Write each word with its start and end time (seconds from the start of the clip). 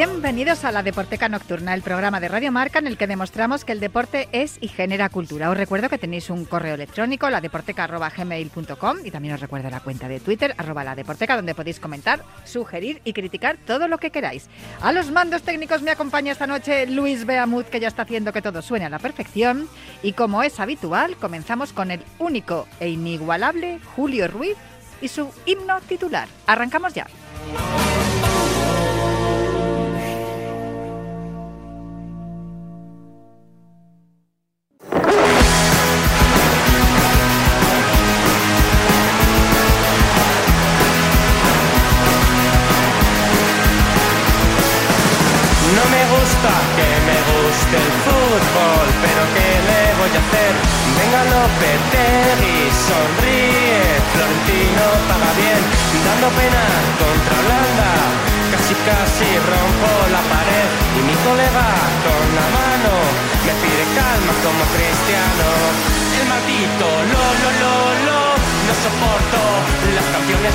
Bienvenidos 0.00 0.64
a 0.64 0.72
la 0.72 0.82
Deporteca 0.82 1.28
Nocturna, 1.28 1.74
el 1.74 1.82
programa 1.82 2.20
de 2.20 2.28
Radio 2.28 2.50
Marca 2.50 2.78
en 2.78 2.86
el 2.86 2.96
que 2.96 3.06
demostramos 3.06 3.66
que 3.66 3.72
el 3.72 3.80
deporte 3.80 4.30
es 4.32 4.56
y 4.62 4.68
genera 4.68 5.10
cultura. 5.10 5.50
Os 5.50 5.56
recuerdo 5.58 5.90
que 5.90 5.98
tenéis 5.98 6.30
un 6.30 6.46
correo 6.46 6.74
electrónico, 6.74 7.28
ladeporteca.gmail.com 7.28 8.96
y 9.04 9.10
también 9.10 9.34
os 9.34 9.40
recuerdo 9.40 9.68
la 9.68 9.80
cuenta 9.80 10.08
de 10.08 10.18
Twitter, 10.18 10.54
arroba 10.56 10.86
donde 11.36 11.54
podéis 11.54 11.80
comentar, 11.80 12.24
sugerir 12.46 13.02
y 13.04 13.12
criticar 13.12 13.58
todo 13.66 13.88
lo 13.88 13.98
que 13.98 14.10
queráis. 14.10 14.48
A 14.80 14.90
los 14.92 15.10
mandos 15.10 15.42
técnicos 15.42 15.82
me 15.82 15.90
acompaña 15.90 16.32
esta 16.32 16.46
noche 16.46 16.86
Luis 16.86 17.26
Beamut, 17.26 17.66
que 17.66 17.80
ya 17.80 17.88
está 17.88 18.00
haciendo 18.00 18.32
que 18.32 18.40
todo 18.40 18.62
suene 18.62 18.86
a 18.86 18.88
la 18.88 19.00
perfección. 19.00 19.68
Y 20.02 20.14
como 20.14 20.42
es 20.42 20.60
habitual, 20.60 21.16
comenzamos 21.16 21.74
con 21.74 21.90
el 21.90 22.02
único 22.18 22.66
e 22.80 22.88
inigualable 22.88 23.80
Julio 23.94 24.28
Ruiz 24.28 24.56
y 25.02 25.08
su 25.08 25.30
himno 25.44 25.78
titular. 25.82 26.26
Arrancamos 26.46 26.94
ya. 26.94 27.06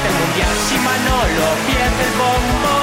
Mundial, 0.04 0.56
si 0.68 0.76
Manolo 0.80 1.46
pierde 1.68 2.02
el 2.10 2.14
bombo. 2.20 2.74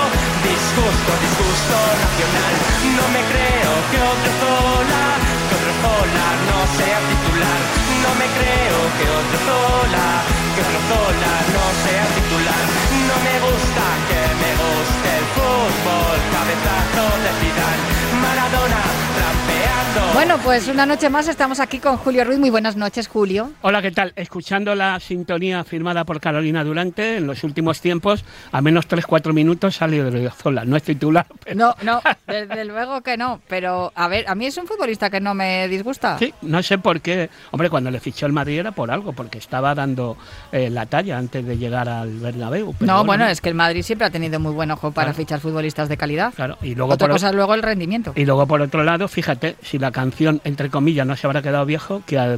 Disgusto, 0.43 1.11
disgusto 1.21 1.77
nacional. 2.03 2.55
No 2.97 3.05
me 3.15 3.23
creo 3.31 3.73
que 3.91 3.99
otro 4.03 4.31
Zola 4.43 5.05
Que 5.49 5.55
otro 5.59 5.73
Zola 5.83 6.27
no 6.49 6.59
sea 6.77 6.99
titular. 7.11 7.61
No 8.05 8.11
me 8.21 8.27
creo 8.37 8.79
que 8.99 9.07
otro 9.21 9.39
Zola 9.47 10.09
Que 10.55 10.61
otro 10.67 10.81
Zola 10.91 11.35
no 11.55 11.65
sea 11.85 12.05
titular. 12.17 12.65
No 13.09 13.17
me 13.27 13.35
gusta 13.47 13.85
que 14.09 14.23
me 14.43 14.51
guste 14.61 15.09
el 15.21 15.27
fútbol 15.37 16.19
Cabezazo 16.35 17.07
de 17.23 17.31
Zidane. 17.39 17.85
Maradona 18.23 18.83
Bueno, 20.15 20.39
pues 20.45 20.69
una 20.69 20.87
noche 20.87 21.11
más 21.11 21.27
estamos 21.29 21.59
aquí 21.61 21.79
con 21.79 21.97
Julio 21.97 22.25
Ruiz. 22.25 22.39
Muy 22.39 22.49
buenas 22.51 22.77
noches, 22.77 23.09
Julio. 23.09 23.51
Hola, 23.63 23.83
¿qué 23.83 23.91
tal? 23.91 24.13
Escuchando 24.17 24.75
la 24.75 24.99
sintonía 25.01 25.65
firmada 25.65 26.05
por 26.05 26.21
Carolina 26.21 26.65
Durante, 26.65 27.17
en 27.17 27.27
los 27.27 27.45
últimos 27.45 27.81
tiempos, 27.81 28.25
a 28.53 28.61
menos 28.63 28.89
3-4 28.89 29.33
minutos 29.33 29.77
salió 29.77 30.11
de 30.11 30.31
Zola. 30.31 30.65
No 30.65 30.77
es 30.77 30.83
titular, 30.83 31.27
pero... 31.45 31.57
No, 31.57 31.75
no, 31.83 32.01
desde 32.27 32.65
luego 32.65 33.01
que 33.03 33.17
no. 33.17 33.41
Pero, 33.49 33.93
a 33.95 34.09
ver, 34.09 34.25
a 34.29 34.35
mí 34.35 34.47
es 34.47 34.57
un 34.57 34.67
futbolista 34.67 35.11
que 35.11 35.21
no 35.21 35.35
me 35.35 35.67
disgusta. 35.69 36.19
Sí, 36.19 36.33
no 36.43 36.63
sé 36.63 36.79
por 36.79 37.01
qué. 37.01 37.29
Hombre, 37.51 37.69
cuando 37.69 37.91
le 37.91 37.99
fichó 38.01 38.25
el 38.27 38.33
Madrid 38.33 38.61
era 38.61 38.73
por 38.73 38.91
algo, 38.91 39.13
porque 39.13 39.39
estaba 39.39 39.75
dando 39.75 40.17
eh, 40.53 40.71
la 40.71 40.87
talla 40.87 41.19
antes 41.19 41.45
de 41.45 41.59
llegar 41.59 41.89
al 41.89 42.19
Bernabéu. 42.19 42.75
pero 42.79 42.93
no, 42.93 43.05
bueno, 43.05 43.27
es 43.27 43.41
que 43.41 43.49
el 43.51 43.55
Madrid 43.55 43.83
siempre 43.83 44.07
ha 44.07 44.11
tenido 44.11 44.39
muy 44.41 44.53
buen 44.53 44.71
ojo 44.71 44.91
para 44.93 45.07
Claro. 45.09 45.17
fichar 45.17 45.41
futbolistas 45.41 45.89
de 45.89 45.97
calidad. 45.97 46.33
Claro, 46.35 46.57
y 46.63 46.75
luego, 46.75 46.93
Otra 46.95 47.09
por, 47.09 47.17
cosa 47.17 47.33
luego 47.33 47.55
el 47.55 47.63
rendimiento. 47.63 48.13
y 48.15 48.25
luego 48.25 48.47
por 48.47 48.61
otro 48.63 48.85
lado, 48.85 49.09
fíjate, 49.09 49.57
si 49.63 49.79
la 49.83 49.91
canción, 49.91 50.41
entre 50.45 50.71
comillas, 50.71 51.07
no 51.07 51.15
se 51.17 51.27
habrá 51.27 51.43
quedado 51.43 51.67
viejo, 51.67 52.03
que 52.07 52.19
a 52.19 52.37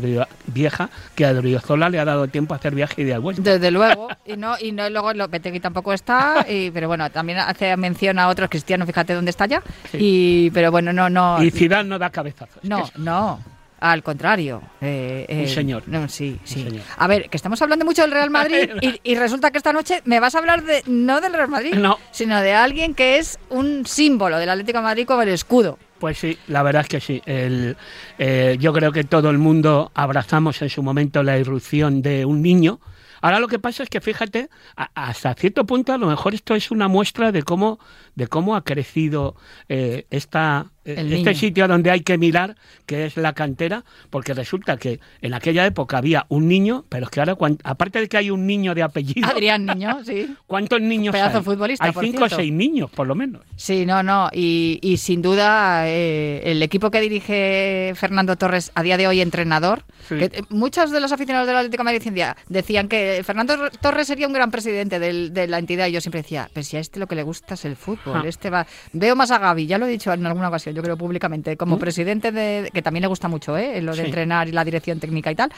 vieja, 0.49 0.91
que 1.15 1.25
a 1.25 1.31
Odriozola 1.31 1.89
le 1.89 2.01
ha 2.01 2.05
dado 2.05 2.27
tiempo 2.27 2.55
a 2.55 2.57
hacer 2.57 2.75
viaje 2.75 3.03
y 3.03 3.05
de 3.05 3.17
vuelta. 3.19 3.43
Desde 3.43 3.71
luego, 3.71 4.09
y 4.27 4.37
no, 4.37 4.57
y 4.61 4.73
no 4.73 4.91
luego 4.91 5.13
Lopetegui 5.15 5.61
tampoco 5.61 5.93
está, 5.93 6.45
y, 6.49 6.71
pero 6.73 6.89
bueno, 6.89 7.09
también 7.11 7.39
hace 7.39 7.77
mención 7.77 8.19
a 8.19 8.27
otros 8.29 8.49
cristianos, 8.51 8.87
fíjate 8.89 9.15
dónde 9.15 9.31
está 9.31 9.47
ya. 9.47 9.63
Sí. 9.93 9.99
Y, 10.01 10.51
pero 10.51 10.73
bueno, 10.73 10.93
no, 10.93 11.09
no. 11.09 11.41
Y 11.43 11.51
Zidane 11.53 11.89
no 11.89 11.99
da 11.99 12.11
cabezazos. 12.11 12.65
No, 12.65 12.91
no. 12.97 13.41
Al 13.81 14.03
contrario. 14.03 14.63
eh, 14.81 15.27
eh, 15.29 15.43
Un 15.43 15.49
señor. 15.49 15.83
No, 15.87 16.09
sí, 16.09 16.39
sí. 16.45 16.63
señor. 16.65 16.83
A 16.97 17.07
ver, 17.07 17.29
que 17.29 17.37
estamos 17.37 17.61
hablando 17.61 17.85
mucho 17.85 18.01
del 18.01 18.13
Real 18.13 18.31
Madrid 18.39 18.71
y, 18.81 18.99
y 19.03 19.15
resulta 19.15 19.51
que 19.51 19.59
esta 19.59 19.75
noche 19.75 20.01
me 20.07 20.21
vas 20.21 20.35
a 20.35 20.39
hablar 20.39 20.63
de 20.65 20.83
no 20.87 21.21
del 21.21 21.35
Real 21.35 21.49
Madrid, 21.49 21.75
No. 21.75 21.99
sino 22.11 22.41
de 22.41 22.55
alguien 22.55 22.95
que 22.95 23.19
es 23.19 23.39
un 23.51 23.85
símbolo 23.85 24.39
del 24.39 24.49
Atlético 24.49 24.79
de 24.79 24.85
Madrid 24.85 25.07
como 25.07 25.21
el 25.21 25.29
escudo. 25.29 25.79
Pues 26.05 26.19
sí, 26.19 26.37
la 26.49 26.63
verdad 26.63 26.83
es 26.83 26.89
que 26.89 27.01
sí. 27.01 27.23
Eh, 27.25 28.59
yo 28.61 28.75
creo 28.75 28.93
que 28.93 29.05
todo 29.05 29.31
el 29.31 29.39
mundo 29.39 29.91
abrazamos 29.95 30.61
en 30.61 30.69
su 30.69 30.83
momento 30.83 31.23
la 31.23 31.39
irrupción 31.39 32.03
de 32.03 32.27
un 32.27 32.43
niño. 32.43 32.79
Ahora 33.23 33.41
lo 33.41 33.49
que 33.49 33.59
pasa 33.59 33.85
es 33.85 33.89
que 33.89 34.03
fíjate, 34.03 34.51
hasta 34.77 35.33
cierto 35.33 35.65
punto 35.65 35.95
a 35.95 35.97
lo 35.97 36.07
mejor 36.07 36.35
esto 36.35 36.55
es 36.55 36.71
una 36.71 36.89
muestra 36.89 37.33
de 37.33 37.43
cómo, 37.43 37.79
de 38.15 38.27
cómo 38.29 38.55
ha 38.57 38.65
crecido 38.65 39.35
eh, 39.69 40.07
esta, 40.11 40.67
eh, 40.85 40.95
El 40.99 41.13
este 41.13 41.31
niño. 41.31 41.35
sitio 41.35 41.69
donde 41.69 41.91
hay 41.91 42.01
que 42.01 42.17
mirar, 42.19 42.57
que 42.87 43.07
es 43.07 43.17
la 43.17 43.33
cantera, 43.33 43.85
porque 44.11 44.35
resulta 44.35 44.77
que 44.77 45.01
en 45.23 45.35
aquella 45.35 45.67
época 45.67 45.99
había 45.99 46.27
un 46.29 46.47
niño, 46.47 46.85
pero 46.89 47.05
es 47.07 47.11
que 47.11 47.21
ahora, 47.21 47.35
cuan- 47.35 47.59
aparte 47.65 48.01
de 48.01 48.09
que 48.09 48.17
hay 48.17 48.31
un 48.31 48.47
niño 48.47 48.75
de 48.75 48.83
apellido, 48.83 49.29
Adrián 49.29 49.67
Niño, 49.67 50.05
sí. 50.05 50.35
¿cuántos 50.47 50.81
niños 50.81 51.13
Pedazo 51.13 51.39
hay? 51.39 51.45
futbolista, 51.45 51.85
Hay 51.87 51.93
por 51.93 52.05
cinco 52.05 52.25
o 52.25 52.29
seis 52.29 52.53
niños, 52.53 52.91
por 52.91 53.07
lo 53.07 53.15
menos. 53.15 53.43
Sí, 53.57 53.85
no, 53.87 54.03
no. 54.03 54.29
Y, 54.33 54.79
y 54.83 54.97
sin 54.99 55.21
duda, 55.23 55.89
eh, 55.89 56.43
el 56.45 56.63
equipo 56.63 56.91
que 56.91 57.01
dirige 57.01 57.93
Fernando 57.97 58.37
Torres 58.37 58.71
a 58.75 58.83
día 58.83 58.97
de 58.97 59.09
hoy, 59.09 59.21
entrenador, 59.21 59.85
Sí. 60.09 60.17
que, 60.19 60.25
eh, 60.27 60.43
muchos 60.51 60.91
de 60.91 61.01
los 61.01 61.13
aficionados 61.13 61.47
del 61.49 61.57
Atlético 61.57 61.81
de 61.81 61.85
Madrid 61.85 62.03
decían, 62.05 62.37
decían 62.49 62.89
que 62.89 63.23
Fernando 63.25 63.71
Torres 63.81 64.07
sería 64.07 64.27
un 64.27 64.35
gran 64.35 64.51
presidente 64.51 64.99
del- 64.99 65.33
de 65.33 65.47
la 65.49 65.59
entidad. 65.59 65.87
Y 65.87 65.93
yo 65.93 66.01
siempre 66.03 66.21
decía, 66.23 66.49
pero 66.53 66.63
si 66.63 66.77
a 66.77 66.81
este 66.81 67.01
lo 67.01 67.07
que 67.07 67.15
le 67.15 67.23
gusta 67.23 67.55
es 67.55 67.65
el 67.65 67.75
fútbol. 67.77 68.04
Ah. 68.07 68.23
Este 68.27 68.51
va. 68.51 68.67
Veo 68.93 69.15
más 69.17 69.31
a 69.31 69.39
Gaby, 69.39 69.67
ya 69.67 69.79
lo 69.79 69.87
he 69.87 69.91
dicho 69.91 70.13
en 70.13 70.27
alguna 70.27 70.49
ocasión, 70.49 70.75
yo 70.75 70.83
creo 70.83 70.97
públicamente, 70.97 71.57
como 71.57 71.79
presidente 71.79 72.33
de. 72.33 72.71
que 72.73 72.83
también 72.83 73.03
le 73.03 73.09
gusta 73.09 73.29
mucho, 73.29 73.57
¿eh? 73.57 73.81
Lo 73.81 73.93
de 73.95 74.03
Sí. 74.03 74.07
entrenar 74.07 74.49
y 74.49 74.53
la 74.53 74.65
dirección 74.65 75.01
técnica 75.01 75.31
y 75.31 75.35
tal. 75.35 75.51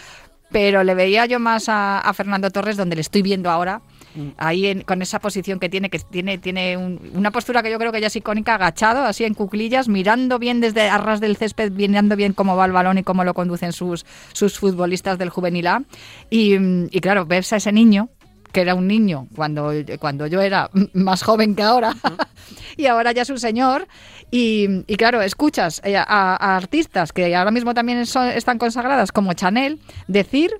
Pero 0.49 0.85
le 0.85 0.95
veía 0.95 1.27
yo 1.27 1.41
más 1.41 1.69
a, 1.69 1.99
a 1.99 2.15
Fernando 2.15 2.51
Torres, 2.53 2.77
donde 2.77 2.95
le 2.95 3.01
estoy 3.01 3.21
viendo 3.21 3.51
ahora, 3.51 3.81
ahí 4.39 4.67
en- 4.67 4.83
con 4.83 5.03
esa 5.03 5.19
posición 5.19 5.59
que 5.59 5.69
tiene, 5.69 5.91
que 5.91 5.99
tiene, 5.99 6.39
tiene 6.39 6.77
un- 6.77 7.01
una 7.15 7.33
postura 7.33 7.65
que 7.65 7.71
yo 7.71 7.79
creo 7.79 7.91
que 7.91 8.01
ya 8.01 8.07
es 8.07 8.15
icónica, 8.15 8.55
agachado, 8.55 9.03
así 9.05 9.25
en 9.25 9.35
cuclillas, 9.35 9.89
mirando 9.89 10.39
bien 10.39 10.61
desde 10.61 10.89
arras 10.89 11.21
del 11.21 11.37
césped, 11.37 11.73
mirando 11.73 12.15
bien 12.15 12.33
cómo 12.33 12.55
va 12.57 12.65
el 12.65 12.71
balón 12.71 12.97
y 12.97 13.03
cómo 13.03 13.25
lo 13.25 13.35
conducen 13.35 13.73
sus, 13.73 14.07
sus 14.33 14.57
futbolistas 14.57 15.19
del 15.19 15.31
juvenil 15.31 15.67
A. 15.67 15.83
Y, 16.31 16.57
mm, 16.57 16.89
y 16.93 17.01
claro, 17.01 17.27
ves 17.27 17.53
a 17.53 17.57
ese 17.57 17.73
niño 17.73 18.09
que 18.57 18.63
era 18.63 18.75
un 18.75 18.87
niño 18.89 19.29
cuando, 19.37 19.71
cuando 20.01 20.27
yo 20.27 20.41
era 20.41 20.71
más 20.95 21.23
joven 21.23 21.55
que 21.55 21.63
ahora, 21.63 21.93
y 22.79 22.87
ahora 22.87 23.13
ya 23.13 23.21
es 23.21 23.29
un 23.29 23.39
señor. 23.39 23.87
Y, 24.31 24.83
y 24.87 24.97
claro, 24.97 25.21
escuchas 25.21 25.83
eh, 25.85 25.95
a, 25.95 26.03
a 26.03 26.57
artistas 26.57 27.13
que 27.13 27.37
ahora 27.37 27.51
mismo 27.51 27.75
también 27.75 28.07
son- 28.07 28.29
están 28.29 28.57
consagradas, 28.57 29.13
como 29.13 29.35
Chanel, 29.35 29.79
decir 30.09 30.51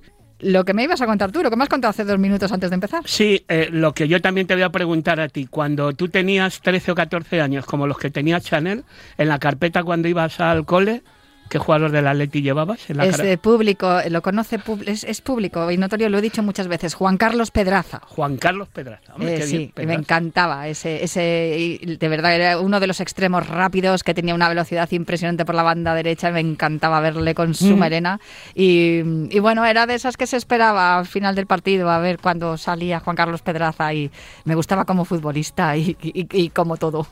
lo 0.41 0.67
que 0.67 0.75
me 0.75 0.83
ibas 0.85 1.01
a 1.01 1.07
contar 1.07 1.33
tú, 1.33 1.43
lo 1.43 1.49
que 1.49 1.57
me 1.57 1.63
has 1.63 1.71
contado 1.71 1.89
hace 1.89 2.05
dos 2.05 2.19
minutos 2.19 2.53
antes 2.53 2.69
de 2.69 2.75
empezar. 2.75 3.01
Sí, 3.07 3.47
eh, 3.49 3.69
lo 3.73 3.95
que 3.95 4.07
yo 4.09 4.21
también 4.21 4.47
te 4.47 4.53
voy 4.53 4.63
a 4.65 4.69
preguntar 4.69 5.19
a 5.21 5.29
ti, 5.31 5.47
cuando 5.47 5.95
tú 5.95 6.09
tenías 6.09 6.61
13 6.61 6.91
o 6.91 6.95
14 6.95 7.41
años, 7.41 7.65
como 7.65 7.87
los 7.87 7.97
que 7.97 8.11
tenía 8.11 8.39
Chanel, 8.43 8.85
en 9.17 9.29
la 9.29 9.39
carpeta 9.39 9.83
cuando 9.83 10.07
ibas 10.09 10.39
al 10.39 10.67
cole, 10.67 11.03
¿qué 11.49 11.59
jugador 11.59 11.91
del 11.91 12.07
Atleti 12.07 12.43
llevabas? 12.43 12.89
En 12.91 12.97
la 12.99 13.07
Es 13.07 13.17
cara- 13.17 13.25
de 13.29 13.39
público, 13.39 13.99
lo 14.11 14.23
conoce, 14.23 14.59
es, 14.87 15.05
es 15.05 15.21
público 15.21 15.71
y 15.71 15.77
notorio, 15.77 16.09
lo 16.09 16.19
he 16.19 16.21
dicho 16.23 16.43
muchas 16.43 16.69
veces, 16.69 16.95
Juan 16.95 17.17
Carlos 17.17 17.51
Pedraza. 17.51 18.01
Juan 18.07 18.37
Carlos 18.37 18.69
Pedraza. 18.69 19.15
Hombre, 19.15 19.35
Eh, 19.35 19.39
qué 19.39 19.47
sí, 19.47 19.57
bien, 19.59 19.69
me 19.69 19.83
Pedraza. 19.83 20.01
encantaba 20.01 20.69
ese, 20.69 21.05
ese, 21.05 21.57
y 21.59 21.97
de 21.97 22.09
verdad 22.09 22.35
era 22.35 22.59
uno 22.61 22.81
de 22.81 22.87
los 22.87 23.01
extremos 23.01 23.47
rápidos 23.49 24.03
que 24.03 24.15
tenía 24.15 24.35
una 24.35 24.49
velocidad 24.49 24.91
impresionante 24.93 25.45
por 25.45 25.55
la 25.55 25.63
banda 25.63 25.95
derecha, 25.95 26.31
me 26.31 26.41
encantaba 26.41 27.01
verle 27.01 27.35
con 27.35 27.55
su 27.55 27.77
Mm. 27.77 27.79
merena 27.79 28.21
y, 28.55 29.01
y 29.31 29.39
bueno, 29.41 29.65
era 29.65 29.87
de 29.87 29.95
esas 29.95 30.17
que 30.17 30.27
se 30.27 30.37
esperaba 30.37 30.99
al 30.99 31.07
final 31.07 31.35
del 31.35 31.47
partido 31.47 31.91
a 31.91 31.99
ver 31.99 32.19
cuando 32.19 32.57
salía 32.57 33.01
Juan 33.01 33.17
Carlos 33.17 33.43
Pedraza 33.43 33.93
y 33.95 34.11
me 34.45 34.55
gustaba 34.55 34.85
como 34.85 35.05
futbolista 35.05 35.77
y, 35.77 35.97
y- 36.03 36.27
y 36.33 36.51
como 36.51 36.77
todo. 36.77 37.07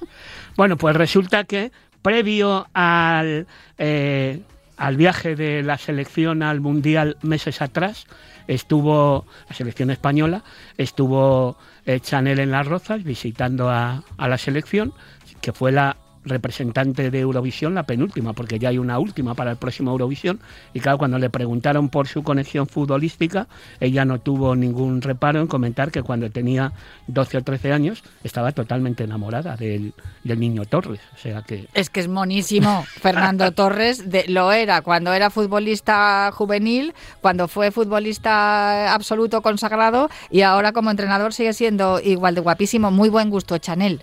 Bueno, 0.57 0.77
pues 0.77 0.95
resulta 0.97 1.45
que 1.45 1.73
previo 2.05 2.69
al, 2.75 3.47
eh, 3.79 4.43
al 4.77 4.97
viaje 4.99 5.35
de 5.37 5.63
la 5.63 5.79
selección 5.79 6.43
al 6.43 6.61
Mundial 6.61 7.17
meses 7.23 7.63
atrás, 7.63 8.07
estuvo 8.47 9.25
la 9.49 9.57
selección 9.57 9.91
española, 9.91 10.45
estuvo 10.77 11.57
eh, 11.87 12.01
Chanel 12.01 12.41
en 12.41 12.51
Las 12.51 12.67
Rozas 12.67 13.05
visitando 13.05 13.71
a, 13.71 14.05
a 14.19 14.29
la 14.29 14.37
selección, 14.37 14.93
que 15.41 15.55
fue 15.55 15.73
la 15.73 15.97
representante 16.25 17.11
de 17.11 17.21
Eurovisión, 17.21 17.75
la 17.75 17.83
penúltima, 17.85 18.33
porque 18.33 18.59
ya 18.59 18.71
hay 18.71 18.79
una 18.79 18.99
última 18.99 19.35
para 19.35 19.51
el 19.53 19.57
próximo 19.57 19.91
Eurovisión. 19.93 20.41
Y 20.73 20.81
claro, 20.81 20.99
cuando 20.99 21.19
le 21.19 21.31
preguntaron 21.31 21.89
por 21.89 22.09
su 22.09 22.23
conexión 22.23 22.67
futbolística, 22.67 23.47
ella 23.81 24.05
no 24.05 24.21
tuvo 24.21 24.57
ningún 24.57 25.03
reparo 25.03 25.41
en 25.41 25.47
comentar 25.47 25.91
que 25.91 26.03
cuando 26.03 26.31
tenía 26.31 26.73
12 27.07 27.39
o 27.39 27.43
13 27.43 27.73
años 27.73 28.03
estaba 28.23 28.53
totalmente 28.53 29.05
enamorada 29.05 29.57
del, 29.57 29.93
del 30.23 30.41
niño 30.41 30.65
Torres. 30.65 31.01
O 31.15 31.19
sea 31.19 31.43
que 31.43 31.69
Es 31.75 31.91
que 31.91 32.01
es 32.01 32.09
monísimo. 32.09 32.85
Fernando 33.01 33.53
Torres 33.53 34.11
de- 34.11 34.25
lo 34.29 34.53
era 34.53 34.83
cuando 34.83 35.13
era 35.13 35.31
futbolista 35.31 36.31
juvenil, 36.33 36.95
cuando 37.21 37.49
fue 37.49 37.71
futbolista 37.71 38.93
absoluto 38.95 39.43
consagrado 39.43 40.09
y 40.31 40.43
ahora 40.43 40.73
como 40.73 40.91
entrenador 40.91 41.33
sigue 41.35 41.53
siendo 41.53 42.01
igual 42.01 42.35
de 42.35 42.41
guapísimo. 42.41 42.91
Muy 42.91 43.09
buen 43.09 43.31
gusto, 43.31 43.59
Chanel. 43.59 44.03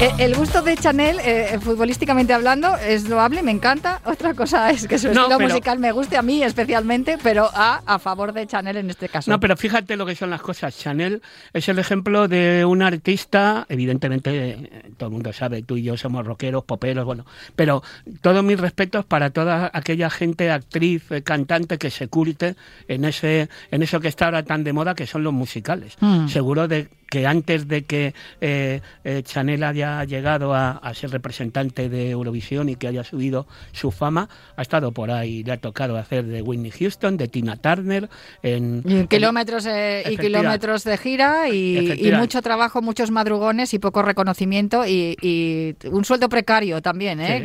El 0.00 0.36
gusto 0.36 0.62
de 0.62 0.76
Chanel, 0.76 1.18
eh, 1.24 1.58
futbolísticamente 1.60 2.32
hablando, 2.32 2.76
es 2.76 3.08
loable, 3.08 3.42
me 3.42 3.50
encanta. 3.50 4.00
Otra 4.04 4.32
cosa 4.32 4.70
es 4.70 4.86
que 4.86 4.96
su 4.96 5.08
No, 5.08 5.22
estilo 5.22 5.38
pero- 5.38 5.48
musical 5.48 5.78
me 5.80 5.90
guste 5.90 6.16
a 6.16 6.22
mí 6.22 6.40
especialmente, 6.44 7.18
pero 7.20 7.50
a, 7.52 7.82
a 7.84 7.98
favor 7.98 8.32
de 8.32 8.46
Chanel 8.46 8.76
en 8.76 8.90
este 8.90 9.08
caso. 9.08 9.28
No, 9.28 9.40
pero 9.40 9.56
fíjate 9.56 9.96
lo 9.96 10.06
que 10.06 10.14
son 10.14 10.30
las 10.30 10.40
cosas. 10.40 10.78
Chanel 10.78 11.20
es 11.52 11.68
el 11.68 11.80
ejemplo 11.80 12.28
de 12.28 12.64
un 12.64 12.82
artista, 12.82 13.66
evidentemente 13.68 14.30
eh, 14.50 14.82
todo 14.96 15.08
el 15.08 15.14
mundo 15.14 15.32
sabe, 15.32 15.62
tú 15.62 15.76
y 15.76 15.82
yo 15.82 15.96
somos 15.96 16.24
rockeros, 16.24 16.62
poperos, 16.62 17.04
bueno, 17.04 17.26
pero 17.56 17.82
todos 18.20 18.44
mis 18.44 18.60
respetos 18.60 19.04
para 19.04 19.30
toda 19.30 19.68
aquella 19.74 20.10
gente, 20.10 20.52
actriz, 20.52 21.10
eh, 21.10 21.22
cantante 21.22 21.76
que 21.76 21.90
se 21.90 22.06
curte 22.06 22.54
en 22.86 23.04
ese, 23.04 23.48
en 23.72 23.82
eso 23.82 23.98
que 23.98 24.06
está 24.08 24.26
ahora 24.26 24.44
tan 24.44 24.62
de 24.62 24.72
moda, 24.72 24.94
que 24.94 25.08
son 25.08 25.24
los 25.24 25.32
musicales. 25.32 25.96
Mm. 25.98 26.28
Seguro 26.28 26.68
de 26.68 26.88
que 27.10 27.26
antes 27.26 27.66
de 27.68 27.84
que 27.86 28.12
eh, 28.42 28.82
eh, 29.02 29.22
Chanel 29.24 29.64
haya 29.64 29.87
llegado 30.04 30.54
a, 30.54 30.72
a 30.72 30.94
ser 30.94 31.10
representante 31.10 31.88
de 31.88 32.10
Eurovisión 32.10 32.68
y 32.68 32.76
que 32.76 32.88
haya 32.88 33.04
subido 33.04 33.46
su 33.72 33.90
fama, 33.90 34.28
ha 34.56 34.62
estado 34.62 34.92
por 34.92 35.10
ahí, 35.10 35.42
le 35.44 35.52
ha 35.52 35.56
tocado 35.58 35.96
hacer 35.96 36.24
de 36.26 36.42
Whitney 36.42 36.70
Houston, 36.70 37.16
de 37.16 37.28
Tina 37.28 37.56
Turner, 37.56 38.08
en, 38.42 38.82
Y 38.84 39.06
kilómetros 39.06 39.66
eh, 39.66 40.04
y 40.10 40.16
kilómetros 40.16 40.84
de 40.84 40.96
gira 40.98 41.48
y, 41.48 42.12
mucho 42.18 42.42
trabajo, 42.42 42.82
muchos 42.82 43.10
madrugones 43.10 43.74
y 43.74 43.78
poco 43.78 44.02
reconocimiento 44.02 44.86
y, 44.86 45.16
y 45.20 45.76
un 45.88 46.04
sueldo 46.04 46.28
precario 46.28 46.82
también, 46.82 47.20
¿eh? 47.20 47.36
Sí, 47.36 47.42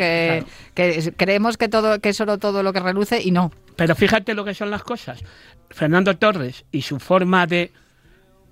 que, 0.74 1.04
que 1.04 1.14
creemos 1.16 1.58
que 1.58 1.70
todo 1.70 2.00
que 2.00 2.10
es 2.10 2.18
solo 2.18 2.38
todo 2.38 2.64
lo 2.64 2.74
que 2.74 2.80
reluce 2.80 3.22
y 3.22 3.32
no. 3.32 3.52
Pero 3.76 3.96
fíjate 3.96 4.34
lo 4.34 4.46
que 4.46 4.54
son 4.54 4.72
las 4.72 4.84
cosas. 4.84 5.24
Fernando 5.70 6.16
Torres 6.18 6.66
y 6.72 6.84
su 6.84 7.00
forma 7.00 7.48
de 7.48 7.72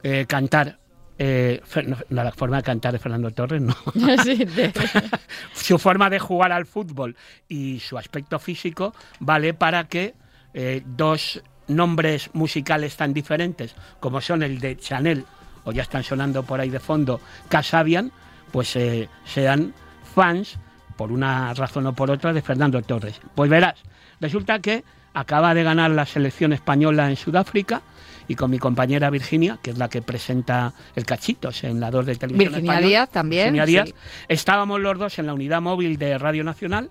eh, 0.04 0.26
cantar. 0.28 0.80
Eh, 1.24 1.62
Fer- 1.64 1.86
no, 1.86 1.98
no, 2.10 2.24
la 2.24 2.32
forma 2.32 2.58
de 2.58 2.64
cantar 2.64 2.94
de 2.94 2.98
Fernando 3.00 3.30
Torres, 3.30 3.62
no. 3.62 3.76
su 5.54 5.78
forma 5.78 6.10
de 6.10 6.18
jugar 6.18 6.52
al 6.52 6.66
fútbol 6.66 7.16
y 7.48 7.80
su 7.80 7.96
aspecto 7.98 8.40
físico 8.40 8.96
vale 9.20 9.54
para 9.54 9.88
que 9.88 10.16
eh, 10.56 10.82
dos 10.84 11.44
nombres 11.68 12.32
musicales 12.34 12.98
tan 12.98 13.14
diferentes 13.14 13.76
como 14.00 14.20
son 14.20 14.42
el 14.42 14.60
de 14.60 14.78
Chanel 14.78 15.26
o 15.64 15.72
ya 15.72 15.84
están 15.84 16.04
sonando 16.04 16.42
por 16.42 16.60
ahí 16.60 16.72
de 16.72 16.80
fondo 16.80 17.22
Casabian, 17.50 18.12
pues 18.52 18.76
eh, 18.76 19.08
sean 19.24 19.76
fans 20.16 20.58
por 20.96 21.12
una 21.12 21.54
razón 21.54 21.88
o 21.88 21.94
por 21.94 22.12
otra 22.12 22.34
de 22.34 22.42
Fernando 22.42 22.82
Torres. 22.82 23.20
Pues 23.36 23.50
verás, 23.50 23.76
resulta 24.20 24.60
que 24.60 24.84
acaba 25.14 25.54
de 25.54 25.64
ganar 25.64 25.92
la 25.92 26.06
selección 26.06 26.54
española 26.54 27.10
en 27.10 27.16
Sudáfrica 27.18 27.82
y 28.28 28.36
con 28.36 28.50
mi 28.52 28.60
compañera 28.60 29.10
Virginia, 29.10 29.58
que 29.62 29.72
es 29.72 29.78
la 29.78 29.90
que 29.90 30.02
presenta 30.02 30.74
el 30.96 31.06
Cachitos 31.06 31.64
en 31.66 31.80
la 31.82 31.92
2 31.92 32.06
de 32.06 32.16
televisión 32.16 32.54
Virginia 32.54 32.80
Díaz 32.80 33.10
también, 33.10 33.54
Virginia 33.54 33.66
Díaz, 33.66 33.88
sí. 33.90 33.96
estábamos 34.30 34.80
los 34.80 34.98
dos 34.98 35.20
en 35.20 35.26
la 35.26 35.34
unidad 35.34 35.60
móvil 35.62 35.98
de 35.98 36.18
Radio 36.18 36.44
Nacional 36.46 36.90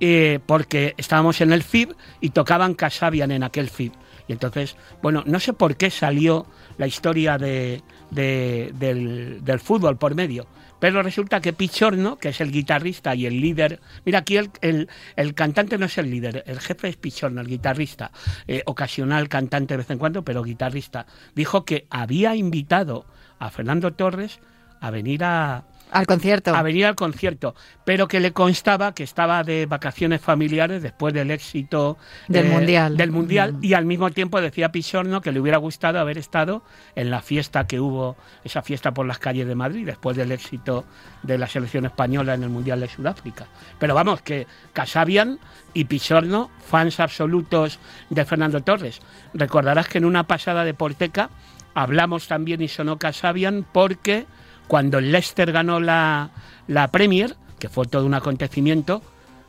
eh, 0.00 0.38
porque 0.46 0.94
estábamos 0.96 1.40
en 1.42 1.52
el 1.52 1.62
FIB 1.62 1.94
y 2.20 2.30
tocaban 2.30 2.74
Casabian 2.74 3.30
en 3.32 3.42
aquel 3.42 3.68
FIB. 3.68 3.92
Y 4.28 4.32
entonces, 4.32 4.76
bueno, 5.02 5.22
no 5.26 5.40
sé 5.40 5.52
por 5.52 5.76
qué 5.76 5.90
salió 5.90 6.46
la 6.78 6.86
historia 6.86 7.36
de, 7.38 7.82
de- 8.10 8.72
del, 8.78 9.44
del 9.44 9.58
fútbol 9.60 9.96
por 9.96 10.14
medio, 10.14 10.46
pero 10.78 11.02
resulta 11.02 11.40
que 11.40 11.52
Pichorno, 11.52 12.16
que 12.18 12.30
es 12.30 12.40
el 12.40 12.50
guitarrista 12.50 13.14
y 13.14 13.26
el 13.26 13.40
líder, 13.40 13.80
mira, 14.04 14.20
aquí 14.20 14.36
el, 14.36 14.88
el, 15.16 15.34
cantante 15.34 15.78
no 15.78 15.86
es 15.86 15.98
el 15.98 16.10
líder, 16.10 16.44
el 16.46 16.60
jefe 16.60 16.88
es 16.88 16.96
Pichorno, 16.96 17.40
el 17.40 17.46
guitarrista, 17.46 18.10
eh, 18.46 18.62
ocasional 18.66 19.28
cantante 19.28 19.74
de 19.74 19.78
vez 19.78 19.90
en 19.90 19.98
cuando, 19.98 20.24
pero 20.24 20.42
guitarrista, 20.42 21.06
dijo 21.34 21.64
que 21.64 21.86
había 21.90 22.34
invitado 22.34 23.06
a 23.38 23.50
Fernando 23.50 23.92
Torres 23.92 24.40
a 24.80 24.90
venir 24.90 25.24
a, 25.24 25.64
Al 25.90 26.06
concierto. 26.06 26.54
a 26.54 26.62
venir 26.62 26.86
al 26.86 26.94
concierto, 26.94 27.54
pero 27.84 28.08
que 28.08 28.20
le 28.20 28.32
constaba 28.32 28.92
que 28.94 29.02
estaba 29.02 29.42
de 29.44 29.66
vacaciones 29.66 30.20
familiares 30.20 30.82
después 30.82 31.14
del 31.14 31.30
éxito 31.30 31.96
Del 32.28 32.48
Mundial. 32.48 32.96
del 32.96 33.10
mundial 33.10 33.54
Mm. 33.54 33.64
y 33.64 33.74
al 33.74 33.84
mismo 33.84 34.10
tiempo 34.10 34.40
decía 34.40 34.70
Pisorno 34.72 35.20
que 35.20 35.32
le 35.32 35.40
hubiera 35.40 35.58
gustado 35.58 35.98
haber 35.98 36.18
estado 36.18 36.62
en 36.94 37.10
la 37.10 37.20
fiesta 37.22 37.66
que 37.66 37.80
hubo, 37.80 38.16
esa 38.44 38.62
fiesta 38.62 38.92
por 38.92 39.06
las 39.06 39.18
calles 39.18 39.46
de 39.46 39.54
Madrid 39.54 39.86
después 39.86 40.16
del 40.16 40.32
éxito 40.32 40.84
de 41.22 41.38
la 41.38 41.46
selección 41.46 41.84
española 41.86 42.34
en 42.34 42.42
el 42.42 42.50
mundial 42.50 42.80
de 42.80 42.88
Sudáfrica. 42.88 43.46
Pero 43.78 43.94
vamos 43.94 44.22
que 44.22 44.46
Casabian 44.72 45.38
y 45.74 45.84
Pisorno, 45.84 46.50
fans 46.66 47.00
absolutos 47.00 47.78
de 48.10 48.24
Fernando 48.24 48.60
Torres. 48.62 49.00
Recordarás 49.34 49.88
que 49.88 49.98
en 49.98 50.04
una 50.04 50.24
pasada 50.26 50.64
de 50.64 50.74
Porteca 50.74 51.30
hablamos 51.74 52.26
también 52.28 52.60
y 52.62 52.68
sonó 52.68 52.98
Casabian 52.98 53.64
porque 53.72 54.26
cuando 54.68 54.98
el 54.98 55.10
Leicester 55.10 55.50
ganó 55.50 55.80
la, 55.80 56.30
la 56.68 56.88
Premier, 56.88 57.36
que 57.58 57.68
fue 57.68 57.86
todo 57.86 58.06
un 58.06 58.14
acontecimiento, 58.14 59.02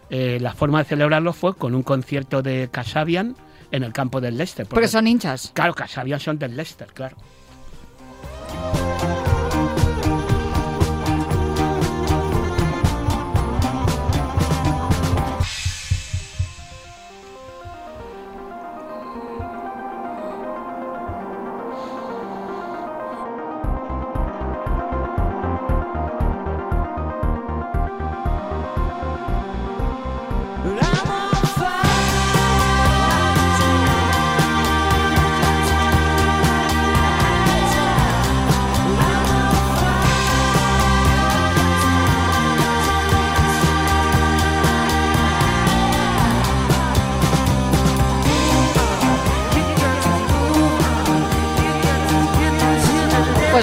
eh, 0.09 0.39
la 0.41 0.53
forma 0.53 0.79
de 0.79 0.85
celebrarlo 0.85 1.33
fue 1.33 1.55
con 1.55 1.75
un 1.75 1.83
concierto 1.83 2.41
de 2.41 2.69
Casabian 2.71 3.35
en 3.71 3.83
el 3.83 3.93
campo 3.93 4.21
del 4.21 4.37
Leicester. 4.37 4.65
porque 4.65 4.87
son 4.87 5.07
hinchas. 5.07 5.51
Claro, 5.53 5.75
Casabian 5.75 6.19
son 6.19 6.39
del 6.39 6.55
Leicester, 6.55 6.87
claro. 6.93 7.17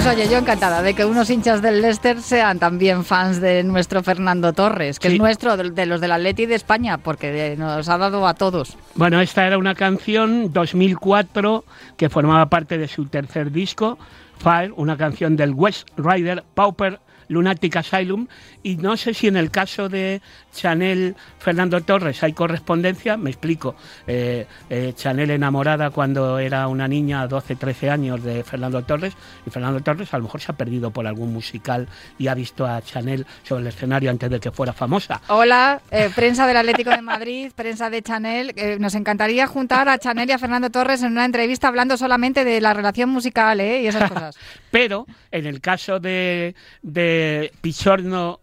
Oye, 0.09 0.27
yo 0.29 0.37
encantada 0.37 0.81
de 0.81 0.93
que 0.93 1.05
unos 1.05 1.29
hinchas 1.29 1.61
del 1.61 1.81
Leicester 1.81 2.21
sean 2.21 2.59
también 2.59 3.03
fans 3.03 3.41
de 3.41 3.63
nuestro 3.63 4.03
Fernando 4.03 4.53
Torres, 4.53 4.99
que 4.99 5.09
Sí. 5.09 5.15
es 5.15 5.19
nuestro, 5.19 5.57
de, 5.57 5.71
de 5.71 5.85
los 5.85 6.01
del 6.01 6.11
Atleti 6.11 6.45
de 6.45 6.55
España, 6.55 6.97
porque 6.97 7.55
nos 7.57 7.87
ha 7.89 7.97
dado 7.97 8.25
a 8.27 8.33
todos. 8.33 8.77
Bueno, 8.95 9.19
esta 9.21 9.45
era 9.45 9.57
una 9.57 9.75
canción 9.75 10.51
2004 10.53 11.65
que 11.97 12.09
formaba 12.09 12.47
parte 12.47 12.77
de 12.77 12.87
su 12.87 13.05
tercer 13.05 13.51
disco, 13.51 13.97
Fire, 14.39 14.71
una 14.75 14.97
canción 14.97 15.35
del 15.35 15.51
West 15.53 15.89
Rider 15.97 16.43
Pauper 16.53 16.99
Lunatic 17.27 17.75
Asylum. 17.75 18.27
Y 18.63 18.77
no 18.77 18.97
sé 18.97 19.13
si 19.13 19.27
en 19.27 19.37
el 19.37 19.51
caso 19.51 19.89
de 19.89 20.21
Chanel 20.53 21.15
Fernando 21.39 21.81
Torres 21.81 22.23
hay 22.23 22.33
correspondencia, 22.33 23.17
me 23.17 23.29
explico. 23.29 23.75
Eh, 24.05 24.45
eh, 24.69 24.93
Chanel 24.95 25.31
enamorada 25.31 25.89
cuando 25.91 26.39
era 26.39 26.67
una 26.67 26.87
niña, 26.87 27.27
12, 27.27 27.55
13 27.55 27.89
años, 27.89 28.23
de 28.23 28.43
Fernando 28.43 28.83
Torres, 28.83 29.13
y 29.45 29.49
Fernando 29.49 29.79
Torres 29.81 30.13
a 30.13 30.17
lo 30.17 30.23
mejor 30.23 30.41
se 30.41 30.51
ha 30.51 30.55
perdido 30.55 30.91
por 30.91 31.07
algún 31.07 31.33
musical 31.33 31.87
y 32.17 32.27
ha 32.27 32.33
visto 32.33 32.65
a 32.65 32.81
Chanel 32.81 33.25
sobre 33.43 33.61
el 33.61 33.67
escenario 33.67 34.09
antes 34.09 34.29
de 34.29 34.39
que 34.39 34.51
fuera 34.51 34.73
famosa. 34.73 35.21
Hola, 35.27 35.81
eh, 35.91 36.09
prensa 36.15 36.47
del 36.47 36.57
Atlético 36.57 36.89
de 36.91 37.01
Madrid, 37.01 37.51
prensa 37.55 37.89
de 37.89 38.01
Chanel. 38.01 38.53
nos 38.79 38.95
encantaría 38.95 39.47
juntar 39.47 39.89
a 39.89 39.97
Chanel 39.97 40.29
y 40.29 40.31
a 40.31 40.37
Fernando 40.37 40.69
Torres 40.69 41.03
en 41.03 41.11
una 41.11 41.25
entrevista 41.25 41.67
hablando 41.67 41.97
solamente 41.97 42.43
de 42.43 42.61
la 42.61 42.73
relación 42.73 43.09
musical 43.09 43.59
¿eh? 43.59 43.81
y 43.83 43.87
esas 43.87 44.09
cosas. 44.09 44.37
Pero 44.71 45.05
en 45.31 45.45
el 45.45 45.61
caso 45.61 45.99
de, 45.99 46.55
de 46.81 47.16
eh, 47.17 47.51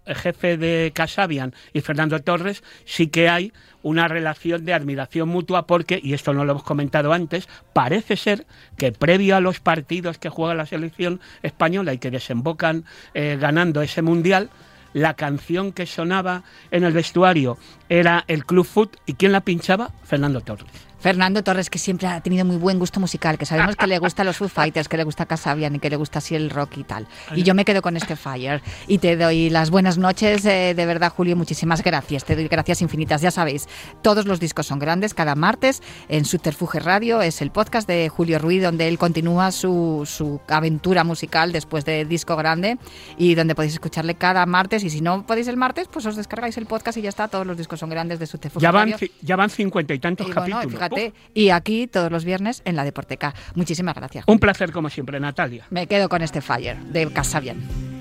jefe 0.07 0.57
de 0.57 0.93
Casabian, 0.95 1.55
y 1.73 1.81
Fernando 1.81 2.21
Torres, 2.21 2.63
sí 2.85 3.09
que 3.09 3.29
hay 3.29 3.53
una 3.83 4.09
relación 4.09 4.65
de 4.65 4.73
admiración 4.73 5.29
mutua 5.29 5.67
porque, 5.67 6.01
y 6.03 6.15
esto 6.15 6.33
no 6.33 6.45
lo 6.45 6.53
hemos 6.53 6.65
comentado 6.65 7.13
antes, 7.13 7.49
parece 7.73 8.17
ser 8.17 8.47
que 8.77 8.93
previo 8.93 9.37
a 9.37 9.41
los 9.41 9.61
partidos 9.61 10.19
que 10.19 10.31
juega 10.31 10.55
la 10.55 10.67
selección 10.67 11.21
española 11.43 11.93
y 11.93 11.99
que 11.99 12.11
desembocan 12.11 12.85
eh, 13.13 13.37
ganando 13.39 13.83
ese 13.83 14.01
mundial, 14.01 14.51
la 14.95 15.15
canción 15.15 15.73
que 15.73 15.87
sonaba 15.87 16.45
en 16.71 16.85
el 16.85 16.93
vestuario 16.93 17.59
era 17.89 18.25
el 18.29 18.45
Club 18.45 18.67
Foot 18.67 18.97
y 19.07 19.15
¿quién 19.15 19.33
la 19.33 19.41
pinchaba? 19.41 19.91
Fernando 20.05 20.41
Torres. 20.41 20.67
Fernando 21.05 21.45
Torres, 21.45 21.69
que 21.69 21.79
siempre 21.79 22.09
ha 22.09 22.23
tenido 22.23 22.47
muy 22.47 22.57
buen 22.57 22.79
gusto 22.79 22.99
musical, 22.99 23.37
que 23.37 23.45
sabemos 23.45 23.77
que 23.77 23.87
le 23.87 23.99
gusta 23.99 24.25
los 24.25 24.39
Foo 24.39 24.49
Fighters, 24.49 24.89
que 24.89 24.97
le 24.97 25.05
gusta 25.05 25.27
Casabian 25.27 25.75
y 25.75 25.79
que 25.79 25.91
le 25.91 25.97
gusta 25.97 26.21
así 26.21 26.35
el 26.35 26.49
rock 26.49 26.79
y 26.79 26.85
tal. 26.85 27.07
Y 27.37 27.43
yo 27.43 27.55
me 27.55 27.67
quedo 27.67 27.83
con 27.83 27.99
este 27.99 28.17
Fire. 28.17 28.63
Y 28.87 28.97
te 28.97 29.15
doy 29.15 29.51
las 29.51 29.69
buenas 29.69 29.99
noches, 29.99 30.47
eh, 30.47 30.73
de 30.75 30.87
verdad, 30.87 31.13
Julio, 31.15 31.37
muchísimas 31.37 31.83
gracias. 31.83 32.25
Te 32.25 32.35
doy 32.35 32.49
gracias 32.49 32.81
infinitas. 32.81 33.21
Ya 33.21 33.31
sabéis, 33.31 33.69
todos 34.01 34.25
los 34.25 34.41
discos 34.41 34.67
son 34.67 34.79
grandes, 34.79 35.13
cada 35.13 35.35
martes 35.35 35.83
en 36.09 36.25
Subterfuge 36.25 36.81
Radio 36.81 37.21
es 37.21 37.43
el 37.43 37.51
podcast 37.51 37.87
de 37.87 38.09
Julio 38.09 38.39
Ruiz, 38.39 38.63
donde 38.63 38.89
él 38.89 38.97
continúa 38.97 39.53
su, 39.53 40.09
su 40.11 40.41
aventura 40.49 41.05
musical 41.05 41.53
después 41.53 41.85
de 41.85 42.07
Disco 42.07 42.35
Grande 42.35 42.79
y 43.19 43.35
donde 43.35 43.55
podéis 43.55 43.75
escucharle 43.75 44.15
cada 44.15 44.47
martes. 44.47 44.83
Y 44.85 44.89
si 44.89 45.03
no 45.03 45.27
podéis 45.27 45.49
el 45.49 45.59
martes, 45.59 45.87
pues 45.87 46.07
os 46.07 46.17
descargáis 46.17 46.57
el 46.57 46.65
podcast 46.65 46.97
y 46.97 47.03
ya 47.03 47.11
está. 47.11 47.29
Todos 47.29 47.47
los 47.47 47.59
discos 47.59 47.79
son 47.79 47.84
grandes 47.91 48.19
de 48.19 48.27
Subterfuge 48.27 48.63
Ya 48.63 48.71
van, 48.71 48.95
ya 49.23 49.37
van 49.37 49.51
cincuenta 49.51 49.95
y 49.95 49.99
tantos 49.99 50.27
Y 50.29 50.33
bueno, 50.33 50.57
capítulos. 50.61 50.73
fíjate, 50.73 51.13
y 51.35 51.51
aquí 51.51 51.87
todos 51.87 52.11
los 52.11 52.25
viernes 52.25 52.63
en 52.65 52.77
la 52.77 52.85
Deporteca. 52.85 53.35
Muchísimas 53.55 53.95
gracias. 53.95 54.25
Un 54.27 54.39
placer 54.39 54.73
como 54.73 54.91
siempre, 54.91 55.21
Natalia. 55.21 55.67
Me 55.71 55.87
quedo 55.87 56.09
con 56.09 56.23
este 56.23 56.41
Fire 56.41 56.77
de 56.79 57.13
Casabian. 57.13 57.94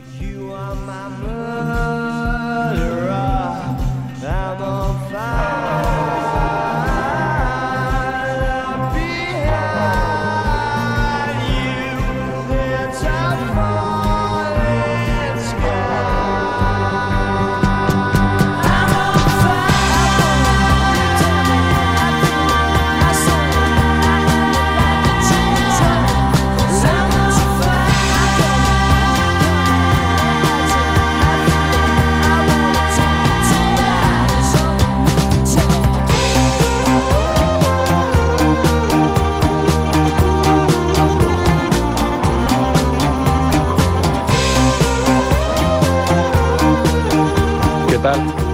¿Qué 48.04 48.53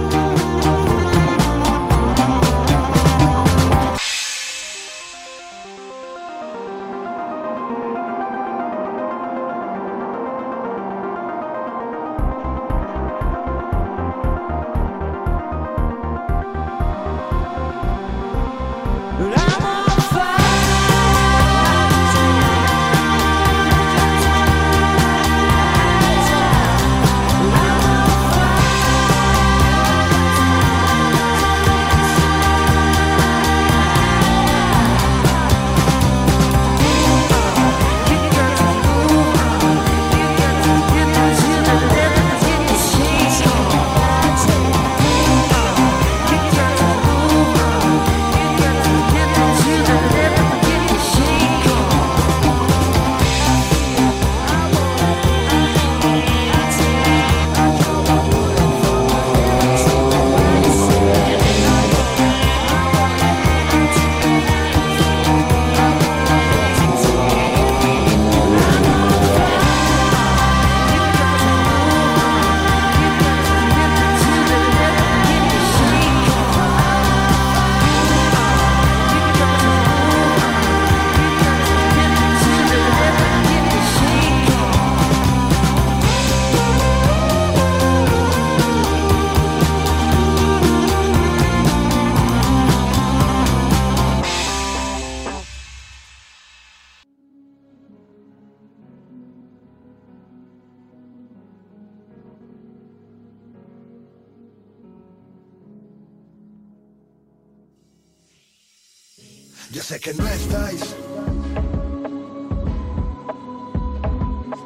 Yo 109.72 109.82
sé 109.82 110.00
que 110.00 110.12
no 110.14 110.26
estáis. 110.26 110.96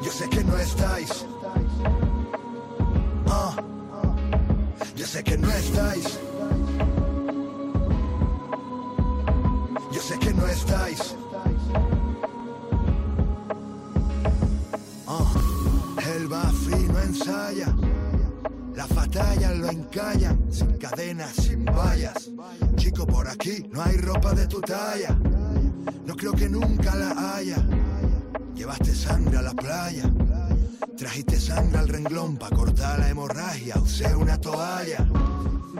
Yo 0.02 0.10
sé 0.10 0.28
que 0.30 0.44
no 0.44 0.56
estáis. 0.56 1.26
Ah. 3.28 3.54
Yo 4.96 5.06
sé 5.06 5.22
que 5.22 5.36
no 5.36 5.50
estáis. 5.50 6.18
Yo 9.92 10.00
sé 10.00 10.18
que 10.18 10.32
no 10.32 10.46
estáis. 10.46 11.16
Ah. 15.06 15.34
El 16.16 16.28
Bafi 16.28 16.88
no 16.92 16.98
ensaya. 17.00 17.93
Las 18.74 18.92
batallas 18.92 19.56
lo 19.56 19.70
encallan, 19.70 20.38
sin 20.50 20.76
cadenas, 20.78 21.32
sin 21.36 21.64
vallas. 21.64 22.30
Chico, 22.76 23.06
por 23.06 23.28
aquí 23.28 23.64
no 23.70 23.82
hay 23.82 23.96
ropa 23.96 24.34
de 24.34 24.46
tu 24.46 24.60
talla. 24.60 25.16
No 26.04 26.16
creo 26.16 26.32
que 26.32 26.48
nunca 26.48 26.94
la 26.94 27.36
haya. 27.36 27.56
Llevaste 28.54 28.94
sangre 28.94 29.38
a 29.38 29.42
la 29.42 29.52
playa. 29.52 30.10
Trajiste 30.96 31.38
sangre 31.38 31.78
al 31.78 31.88
renglón 31.88 32.36
para 32.36 32.56
cortar 32.56 32.98
la 32.98 33.08
hemorragia. 33.08 33.76
Usé 33.78 34.14
una 34.14 34.40
toalla. 34.40 35.06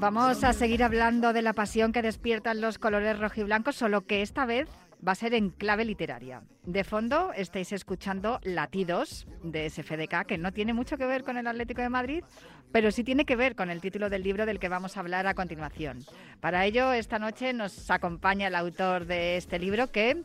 Vamos 0.00 0.42
a 0.42 0.52
seguir 0.52 0.82
hablando 0.82 1.32
de 1.32 1.40
la 1.40 1.52
pasión 1.52 1.92
que 1.92 2.02
despiertan 2.02 2.60
los 2.60 2.78
colores 2.78 3.16
rojiblancos, 3.16 3.76
solo 3.76 4.00
que 4.00 4.22
esta 4.22 4.44
vez 4.44 4.68
va 5.06 5.12
a 5.12 5.14
ser 5.14 5.34
en 5.34 5.50
clave 5.50 5.84
literaria. 5.84 6.42
De 6.64 6.82
fondo 6.82 7.32
estáis 7.32 7.70
escuchando 7.72 8.40
Latidos 8.42 9.28
de 9.44 9.70
SFDK, 9.70 10.26
que 10.26 10.36
no 10.36 10.52
tiene 10.52 10.72
mucho 10.72 10.96
que 10.96 11.06
ver 11.06 11.22
con 11.22 11.36
el 11.36 11.46
Atlético 11.46 11.80
de 11.80 11.90
Madrid, 11.90 12.24
pero 12.72 12.90
sí 12.90 13.04
tiene 13.04 13.24
que 13.24 13.36
ver 13.36 13.54
con 13.54 13.70
el 13.70 13.80
título 13.80 14.10
del 14.10 14.24
libro 14.24 14.46
del 14.46 14.58
que 14.58 14.68
vamos 14.68 14.96
a 14.96 15.00
hablar 15.00 15.28
a 15.28 15.34
continuación. 15.34 16.00
Para 16.40 16.66
ello, 16.66 16.92
esta 16.92 17.20
noche 17.20 17.52
nos 17.52 17.88
acompaña 17.88 18.48
el 18.48 18.56
autor 18.56 19.06
de 19.06 19.36
este 19.36 19.60
libro 19.60 19.92
que... 19.92 20.22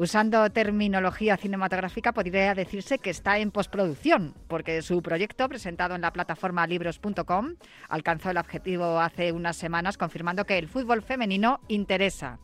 Usando 0.00 0.48
terminología 0.48 1.36
cinematográfica, 1.36 2.12
podría 2.12 2.54
decirse 2.54 2.96
que 2.96 3.10
está 3.10 3.38
en 3.38 3.50
postproducción, 3.50 4.32
porque 4.48 4.80
su 4.80 5.02
proyecto, 5.02 5.46
presentado 5.46 5.94
en 5.94 6.00
la 6.00 6.10
plataforma 6.10 6.66
libros.com, 6.66 7.56
alcanzó 7.86 8.30
el 8.30 8.38
objetivo 8.38 8.98
hace 8.98 9.30
unas 9.30 9.56
semanas, 9.56 9.98
confirmando 9.98 10.46
que 10.46 10.56
el 10.56 10.68
fútbol 10.68 11.02
femenino 11.02 11.60
interesa. 11.68 12.38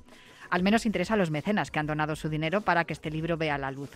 al 0.50 0.62
menos 0.62 0.84
interesa 0.84 1.14
a 1.14 1.16
los 1.16 1.30
mecenas 1.30 1.70
que 1.70 1.78
han 1.78 1.86
donado 1.86 2.14
su 2.14 2.28
dinero 2.28 2.60
para 2.60 2.84
que 2.84 2.92
este 2.92 3.10
libro 3.10 3.38
vea 3.38 3.56
la 3.56 3.70
luz. 3.70 3.90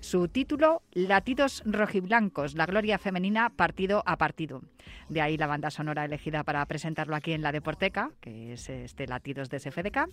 Su 0.00 0.28
título, 0.28 0.82
Latidos 0.92 1.62
rojiblancos, 1.64 2.54
la 2.54 2.66
gloria 2.66 2.98
femenina 2.98 3.48
partido 3.48 4.02
a 4.04 4.18
partido. 4.18 4.60
De 5.08 5.22
ahí 5.22 5.38
la 5.38 5.46
banda 5.46 5.70
sonora 5.70 6.04
elegida 6.04 6.44
para 6.44 6.64
presentarlo 6.66 7.16
aquí 7.16 7.32
en 7.32 7.40
la 7.40 7.50
Deporteca, 7.50 8.10
que 8.20 8.52
es 8.52 8.68
este 8.68 9.06
Latidos 9.06 9.48
de 9.48 9.58
SFDK. 9.58 10.06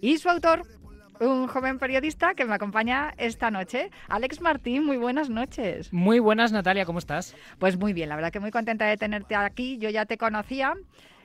Y 0.00 0.16
su 0.16 0.28
autor, 0.28 0.62
un 1.20 1.46
joven 1.46 1.78
periodista 1.78 2.34
que 2.34 2.44
me 2.44 2.54
acompaña 2.54 3.14
esta 3.18 3.50
noche, 3.50 3.90
Alex 4.08 4.40
Martín. 4.40 4.84
Muy 4.84 4.96
buenas 4.96 5.30
noches. 5.30 5.92
Muy 5.92 6.18
buenas, 6.18 6.52
Natalia, 6.52 6.84
¿cómo 6.84 6.98
estás? 6.98 7.34
Pues 7.58 7.78
muy 7.78 7.92
bien, 7.92 8.08
la 8.08 8.16
verdad 8.16 8.32
que 8.32 8.40
muy 8.40 8.50
contenta 8.50 8.86
de 8.86 8.96
tenerte 8.96 9.34
aquí. 9.34 9.78
Yo 9.78 9.90
ya 9.90 10.06
te 10.06 10.18
conocía. 10.18 10.74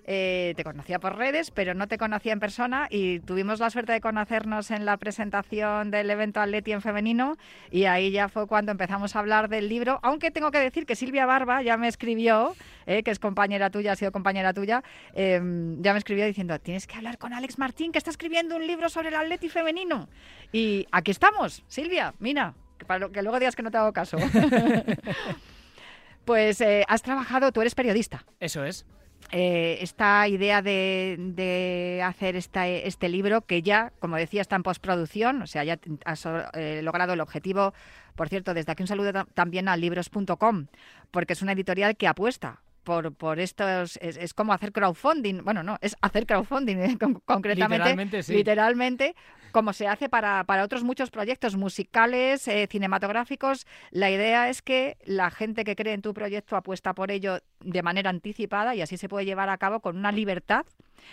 Eh, 0.06 0.54
te 0.56 0.64
conocía 0.64 1.00
por 1.00 1.18
redes, 1.18 1.52
pero 1.52 1.74
no 1.74 1.88
te 1.88 1.98
conocía 1.98 2.34
en 2.34 2.40
persona 2.40 2.88
y 2.90 3.20
tuvimos 3.22 3.60
la 3.60 3.70
suerte 3.70 3.94
de 3.94 4.02
conocernos 4.02 4.70
en 4.72 4.86
la 4.86 4.98
presentación 4.98 5.92
del 5.92 6.10
evento 6.10 6.42
Atleti 6.42 6.72
en 6.74 6.82
femenino 6.82 7.38
y 7.72 7.86
ahí 7.86 8.12
ya 8.12 8.28
fue 8.30 8.48
cuando 8.48 8.72
empezamos 8.72 9.16
a 9.16 9.20
hablar 9.20 9.50
del 9.50 9.70
libro, 9.70 10.00
aunque 10.04 10.32
tengo 10.32 10.52
que 10.52 10.60
decir 10.60 10.86
que 10.86 10.96
Silvia 10.96 11.26
Barba 11.26 11.62
ya 11.62 11.78
me 11.78 11.88
escribió, 11.88 12.56
eh, 12.86 13.04
que 13.04 13.12
es 13.12 13.20
compañera 13.20 13.70
tuya, 13.70 13.94
ha 13.94 13.96
sido 13.96 14.12
compañera 14.12 14.54
tuya, 14.54 14.84
eh, 15.14 15.40
ya 15.80 15.94
me 15.94 16.00
escribió 16.00 16.26
diciendo, 16.26 16.60
tienes 16.60 16.86
que 16.88 16.96
hablar 16.96 17.18
con 17.18 17.34
Alex 17.34 17.58
Martín, 17.58 17.92
que 17.92 17.98
está 17.98 18.10
escribiendo 18.10 18.56
un 18.58 18.68
libro 18.68 18.90
sobre 18.90 19.10
el 19.10 19.16
Atleti 19.16 19.48
femenino. 19.50 20.10
Y 20.52 20.86
aquí 20.92 21.12
estamos, 21.12 21.64
Silvia, 21.68 22.14
mira, 22.20 22.54
que, 22.78 22.86
para 22.86 23.00
lo- 23.00 23.12
que 23.12 23.22
luego 23.22 23.40
digas 23.40 23.56
que 23.56 23.64
no 23.64 23.72
te 23.72 23.78
hago 23.78 23.94
caso. 23.94 24.18
pues 26.26 26.62
eh, 26.62 26.86
has 26.88 27.02
trabajado, 27.02 27.52
tú 27.52 27.62
eres 27.62 27.76
periodista 27.76 28.26
Eso 28.40 28.64
es. 28.66 28.86
Eh, 29.32 29.78
esta 29.82 30.28
idea 30.28 30.62
de, 30.62 32.02
hacer 32.06 32.36
esta, 32.36 32.68
este 32.68 33.10
libro 33.10 33.42
que 33.42 33.62
ya, 33.62 33.92
como 34.00 34.18
decía, 34.18 34.42
está 34.42 34.56
en 34.56 34.64
postproducción, 34.64 35.42
o 35.42 35.48
sea, 35.48 35.64
ya 35.64 35.80
has 36.06 36.26
eh, 36.54 36.82
logrado 36.84 37.14
el 37.14 37.22
objetivo. 37.22 37.74
Por 38.16 38.30
cierto, 38.30 38.54
desde 38.54 38.72
aquí 38.72 38.84
un 38.84 38.88
saludo 38.88 39.12
ta- 39.14 39.28
también 39.34 39.68
a 39.68 39.78
libros.com, 39.78 40.68
porque 41.12 41.34
es 41.34 41.42
una 41.42 41.54
editorial 41.54 41.96
que 41.96 42.08
apuesta. 42.08 42.62
Por, 42.84 43.14
por 43.16 43.40
estos, 43.40 43.98
es, 44.02 44.18
es 44.18 44.34
como 44.34 44.52
hacer 44.54 44.72
crowdfunding, 44.72 45.44
bueno, 45.44 45.64
no, 45.64 45.78
es 45.82 45.96
hacer 46.02 46.26
crowdfunding 46.26 46.78
eh, 46.78 46.98
con- 47.00 47.14
concretamente, 47.26 47.78
Literalmente, 47.78 48.24
sí. 48.24 48.34
literalmente, 48.34 49.16
como 49.52 49.72
se 49.72 49.88
hace 49.88 50.10
para, 50.10 50.44
para 50.44 50.64
otros 50.64 50.84
muchos 50.84 51.10
proyectos 51.10 51.56
musicales, 51.56 52.48
eh, 52.48 52.68
cinematográficos. 52.70 53.66
La 53.92 54.12
idea 54.12 54.50
es 54.50 54.62
que 54.62 54.98
la 55.06 55.30
gente 55.32 55.64
que 55.64 55.76
cree 55.76 55.94
en 55.94 56.02
tu 56.02 56.14
proyecto 56.14 56.56
apuesta 56.58 56.94
por 56.94 57.10
ello 57.12 57.40
de 57.62 57.82
manera 57.84 58.10
anticipada 58.10 58.76
y 58.76 58.82
así 58.82 58.98
se 58.98 59.08
puede 59.08 59.26
llevar 59.26 59.50
a 59.50 59.58
cabo 59.58 59.80
con 59.80 59.98
una 59.98 60.12
libertad 60.12 60.66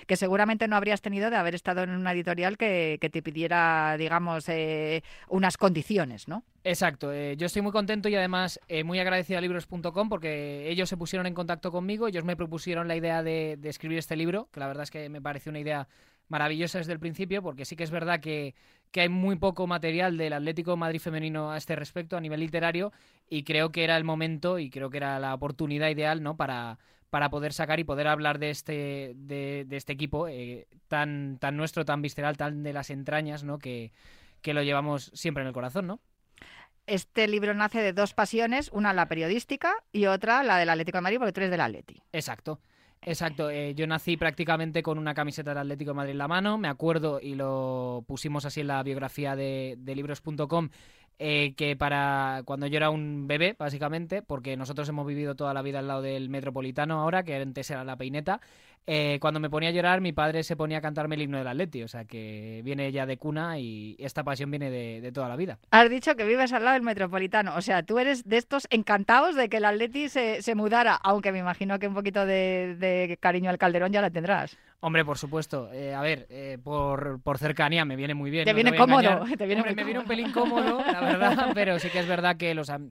que 0.06 0.16
seguramente 0.16 0.68
no 0.68 0.76
habrías 0.76 1.00
tenido 1.00 1.30
de 1.30 1.36
haber 1.36 1.54
estado 1.54 1.82
en 1.82 1.90
una 1.90 2.12
editorial 2.12 2.56
que, 2.56 2.98
que 3.00 3.10
te 3.10 3.22
pidiera, 3.22 3.96
digamos, 3.98 4.48
eh, 4.48 5.02
unas 5.28 5.56
condiciones, 5.56 6.28
¿no? 6.28 6.44
Exacto, 6.62 7.12
eh, 7.12 7.36
yo 7.36 7.46
estoy 7.46 7.62
muy 7.62 7.72
contento 7.72 8.08
y 8.08 8.14
además 8.14 8.60
eh, 8.68 8.84
muy 8.84 8.98
agradecido 8.98 9.38
a 9.38 9.40
libros.com 9.40 10.08
porque 10.08 10.68
ellos 10.68 10.88
se 10.88 10.96
pusieron 10.96 11.26
en 11.26 11.34
contacto 11.34 11.72
conmigo, 11.72 12.06
ellos 12.06 12.24
me 12.24 12.36
propusieron 12.36 12.86
la 12.86 12.96
idea 12.96 13.22
de, 13.22 13.56
de 13.58 13.68
escribir 13.68 13.98
este 13.98 14.16
libro, 14.16 14.48
que 14.52 14.60
la 14.60 14.66
verdad 14.66 14.82
es 14.82 14.90
que 14.90 15.08
me 15.08 15.22
pareció 15.22 15.50
una 15.50 15.60
idea 15.60 15.88
maravillosa 16.28 16.78
desde 16.78 16.92
el 16.92 17.00
principio, 17.00 17.42
porque 17.42 17.64
sí 17.64 17.76
que 17.76 17.84
es 17.84 17.90
verdad 17.90 18.20
que, 18.20 18.54
que 18.90 19.02
hay 19.02 19.08
muy 19.08 19.36
poco 19.36 19.66
material 19.66 20.16
del 20.16 20.32
Atlético 20.32 20.76
Madrid 20.76 21.00
femenino 21.00 21.50
a 21.50 21.58
este 21.58 21.76
respecto 21.76 22.16
a 22.16 22.20
nivel 22.20 22.40
literario 22.40 22.92
y 23.28 23.42
creo 23.42 23.70
que 23.70 23.84
era 23.84 23.96
el 23.96 24.04
momento 24.04 24.58
y 24.58 24.70
creo 24.70 24.90
que 24.90 24.98
era 24.98 25.18
la 25.18 25.34
oportunidad 25.34 25.88
ideal 25.90 26.22
¿no? 26.22 26.36
para, 26.36 26.78
para 27.10 27.28
poder 27.28 27.52
sacar 27.52 27.80
y 27.80 27.84
poder 27.84 28.06
hablar 28.06 28.38
de 28.38 28.50
este, 28.50 29.12
de, 29.16 29.64
de 29.66 29.76
este 29.76 29.92
equipo 29.92 30.28
eh, 30.28 30.68
tan, 30.88 31.38
tan 31.38 31.56
nuestro, 31.56 31.84
tan 31.84 32.00
visceral, 32.00 32.36
tan 32.36 32.62
de 32.62 32.72
las 32.72 32.90
entrañas, 32.90 33.44
¿no? 33.44 33.58
que, 33.58 33.92
que 34.40 34.54
lo 34.54 34.62
llevamos 34.62 35.10
siempre 35.14 35.42
en 35.42 35.48
el 35.48 35.52
corazón, 35.54 35.86
¿no? 35.86 36.00
Este 36.86 37.28
libro 37.28 37.54
nace 37.54 37.80
de 37.82 37.92
dos 37.92 38.14
pasiones, 38.14 38.70
una 38.72 38.92
la 38.92 39.06
periodística 39.06 39.74
y 39.92 40.06
otra 40.06 40.42
la 40.42 40.58
del 40.58 40.70
Atlético 40.70 40.98
de 40.98 41.02
Madrid, 41.02 41.18
porque 41.18 41.32
tú 41.32 41.40
eres 41.40 41.50
del 41.50 41.60
Atleti. 41.60 42.02
Exacto. 42.12 42.60
Exacto, 43.02 43.48
eh, 43.48 43.74
yo 43.74 43.86
nací 43.86 44.18
prácticamente 44.18 44.82
con 44.82 44.98
una 44.98 45.14
camiseta 45.14 45.52
del 45.52 45.58
Atlético 45.58 45.92
de 45.92 45.94
Madrid 45.94 46.10
en 46.12 46.18
la 46.18 46.28
mano, 46.28 46.58
me 46.58 46.68
acuerdo 46.68 47.18
y 47.18 47.34
lo 47.34 48.04
pusimos 48.06 48.44
así 48.44 48.60
en 48.60 48.66
la 48.66 48.82
biografía 48.82 49.36
de, 49.36 49.76
de 49.78 49.94
libros.com, 49.94 50.68
eh, 51.22 51.52
que 51.54 51.76
para 51.76 52.42
cuando 52.46 52.66
yo 52.66 52.78
era 52.78 52.88
un 52.88 53.26
bebé, 53.28 53.54
básicamente, 53.58 54.22
porque 54.22 54.56
nosotros 54.56 54.88
hemos 54.88 55.06
vivido 55.06 55.34
toda 55.36 55.52
la 55.52 55.60
vida 55.60 55.80
al 55.80 55.86
lado 55.86 56.00
del 56.00 56.30
Metropolitano 56.30 56.98
ahora, 56.98 57.24
que 57.24 57.36
antes 57.36 57.70
era 57.70 57.84
la 57.84 57.96
peineta, 57.96 58.40
eh, 58.86 59.18
cuando 59.20 59.40
me 59.40 59.50
ponía 59.50 59.68
a 59.68 59.72
llorar 59.72 60.00
mi 60.00 60.12
padre 60.12 60.42
se 60.42 60.56
ponía 60.56 60.78
a 60.78 60.80
cantarme 60.80 61.14
el 61.14 61.22
himno 61.22 61.38
del 61.38 61.46
Atleti, 61.46 61.82
o 61.82 61.88
sea 61.88 62.04
que 62.04 62.60
viene 62.64 62.90
ya 62.92 63.06
de 63.06 63.16
cuna 63.18 63.58
y 63.58 63.96
esta 63.98 64.24
pasión 64.24 64.50
viene 64.50 64.70
de, 64.70 65.00
de 65.00 65.12
toda 65.12 65.28
la 65.28 65.36
vida. 65.36 65.58
Has 65.70 65.88
dicho 65.90 66.16
que 66.16 66.24
vives 66.24 66.52
al 66.52 66.64
lado 66.64 66.74
del 66.74 66.82
Metropolitano, 66.82 67.54
o 67.56 67.60
sea, 67.62 67.82
tú 67.82 67.98
eres 67.98 68.28
de 68.28 68.36
estos 68.38 68.66
encantados 68.70 69.34
de 69.36 69.48
que 69.48 69.58
el 69.58 69.64
Atleti 69.64 70.08
se, 70.08 70.42
se 70.42 70.54
mudara, 70.54 70.94
aunque 70.94 71.32
me 71.32 71.38
imagino 71.38 71.78
que 71.78 71.88
un 71.88 71.94
poquito 71.94 72.26
de, 72.26 72.76
de 72.78 73.16
cariño 73.20 73.50
al 73.50 73.58
Calderón 73.58 73.92
ya 73.92 74.00
la 74.00 74.10
tendrás. 74.10 74.56
Hombre, 74.82 75.04
por 75.04 75.18
supuesto. 75.18 75.70
Eh, 75.74 75.94
a 75.94 76.00
ver, 76.00 76.26
eh, 76.30 76.56
por, 76.64 77.20
por 77.22 77.36
cercanía 77.36 77.84
me 77.84 77.96
viene 77.96 78.14
muy 78.14 78.30
bien. 78.30 78.44
Te 78.46 78.52
no 78.52 78.54
viene 78.56 78.70
a 78.70 78.76
cómodo, 78.80 79.24
te 79.36 79.44
viene 79.46 79.60
Hombre, 79.60 79.74
me 79.74 79.84
viene 79.84 80.00
un 80.00 80.06
pelín 80.06 80.32
cómodo, 80.32 80.82
la 80.90 81.00
verdad, 81.00 81.50
pero 81.54 81.78
sí 81.78 81.90
que 81.90 81.98
es 81.98 82.08
verdad 82.08 82.38
que 82.38 82.54
los 82.54 82.70
am- 82.70 82.90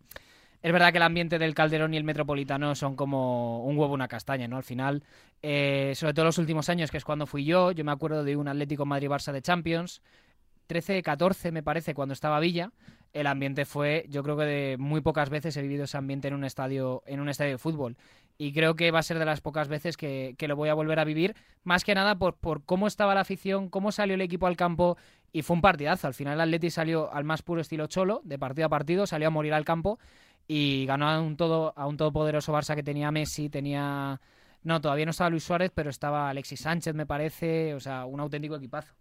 es 0.62 0.74
verdad 0.74 0.92
que 0.92 0.98
el 0.98 1.04
ambiente 1.04 1.40
del 1.40 1.56
Calderón 1.56 1.94
y 1.94 1.98
el 1.98 2.04
Metropolitano 2.04 2.76
son 2.76 2.96
como 2.96 3.64
un 3.64 3.78
huevo 3.78 3.94
una 3.94 4.10
castaña, 4.10 4.48
¿no? 4.48 4.58
Al 4.58 4.64
final, 4.64 5.04
eh, 5.42 5.94
sobre 5.96 6.14
todo 6.14 6.26
los 6.26 6.38
últimos 6.38 6.68
años, 6.70 6.92
que 6.92 6.98
es 6.98 7.06
cuando 7.06 7.26
fui 7.26 7.46
yo, 7.46 7.72
yo 7.72 7.86
me 7.86 7.92
acuerdo 7.92 8.24
de 8.24 8.36
un 8.36 8.48
Atlético 8.48 8.86
Madrid-Barça 8.86 9.32
de 9.32 9.42
Champions, 9.42 10.02
13-14 10.68 11.52
me 11.52 11.64
parece, 11.64 11.94
cuando 11.94 12.14
estaba 12.14 12.40
Villa, 12.40 12.72
el 13.14 13.26
ambiente 13.28 13.66
fue, 13.66 14.06
yo 14.10 14.22
creo 14.22 14.38
que 14.38 14.44
de 14.44 14.78
muy 14.78 15.02
pocas 15.02 15.30
veces 15.30 15.56
he 15.58 15.62
vivido 15.62 15.86
ese 15.86 15.98
ambiente 15.98 16.28
en 16.28 16.34
un 16.34 16.44
estadio, 16.44 17.04
en 17.08 17.22
un 17.22 17.30
estadio 17.30 17.54
de 17.54 17.58
fútbol. 17.58 17.98
Y 18.38 18.54
creo 18.54 18.76
que 18.76 18.92
va 18.92 19.00
a 19.00 19.04
ser 19.04 19.18
de 19.18 19.26
las 19.26 19.42
pocas 19.42 19.68
veces 19.68 19.98
que, 19.98 20.36
que 20.38 20.48
lo 20.48 20.56
voy 20.56 20.70
a 20.70 20.74
volver 20.74 21.00
a 21.00 21.06
vivir, 21.06 21.36
más 21.64 21.84
que 21.84 21.96
nada 21.96 22.20
por, 22.20 22.36
por 22.36 22.64
cómo 22.64 22.88
estaba 22.88 23.16
la 23.16 23.22
afición, 23.22 23.70
cómo 23.70 23.92
salió 23.92 24.16
el 24.16 24.22
equipo 24.22 24.46
al 24.46 24.58
campo, 24.58 24.98
y 25.32 25.42
fue 25.42 25.56
un 25.56 25.62
partidazo. 25.62 26.08
Al 26.08 26.14
final 26.14 26.36
el 26.36 26.42
Atleti 26.42 26.70
salió 26.70 27.14
al 27.14 27.24
más 27.24 27.42
puro 27.42 27.62
estilo 27.62 27.88
cholo, 27.88 28.22
de 28.24 28.38
partido 28.38 28.68
a 28.68 28.70
partido, 28.70 29.08
salió 29.08 29.28
a 29.28 29.32
morir 29.32 29.54
al 29.54 29.66
campo 29.66 30.00
y 30.50 30.86
ganó 30.88 31.08
a 31.08 31.22
un 31.22 31.38
todo 31.38 31.74
a 31.78 31.88
un 31.88 31.96
todopoderoso 31.98 32.52
Barça 32.54 32.76
que 32.76 32.84
tenía 32.84 33.12
Messi, 33.12 33.50
tenía 33.50 34.20
no, 34.64 34.82
todavía 34.82 35.06
no 35.06 35.12
estaba 35.12 35.30
Luis 35.30 35.44
Suárez, 35.44 35.72
pero 35.74 35.90
estaba 35.92 36.30
Alexis 36.30 36.62
Sánchez, 36.62 36.96
me 36.96 37.06
parece, 37.06 37.76
o 37.76 37.80
sea, 37.80 38.06
un 38.06 38.20
auténtico 38.20 38.56
equipazo. 38.56 38.94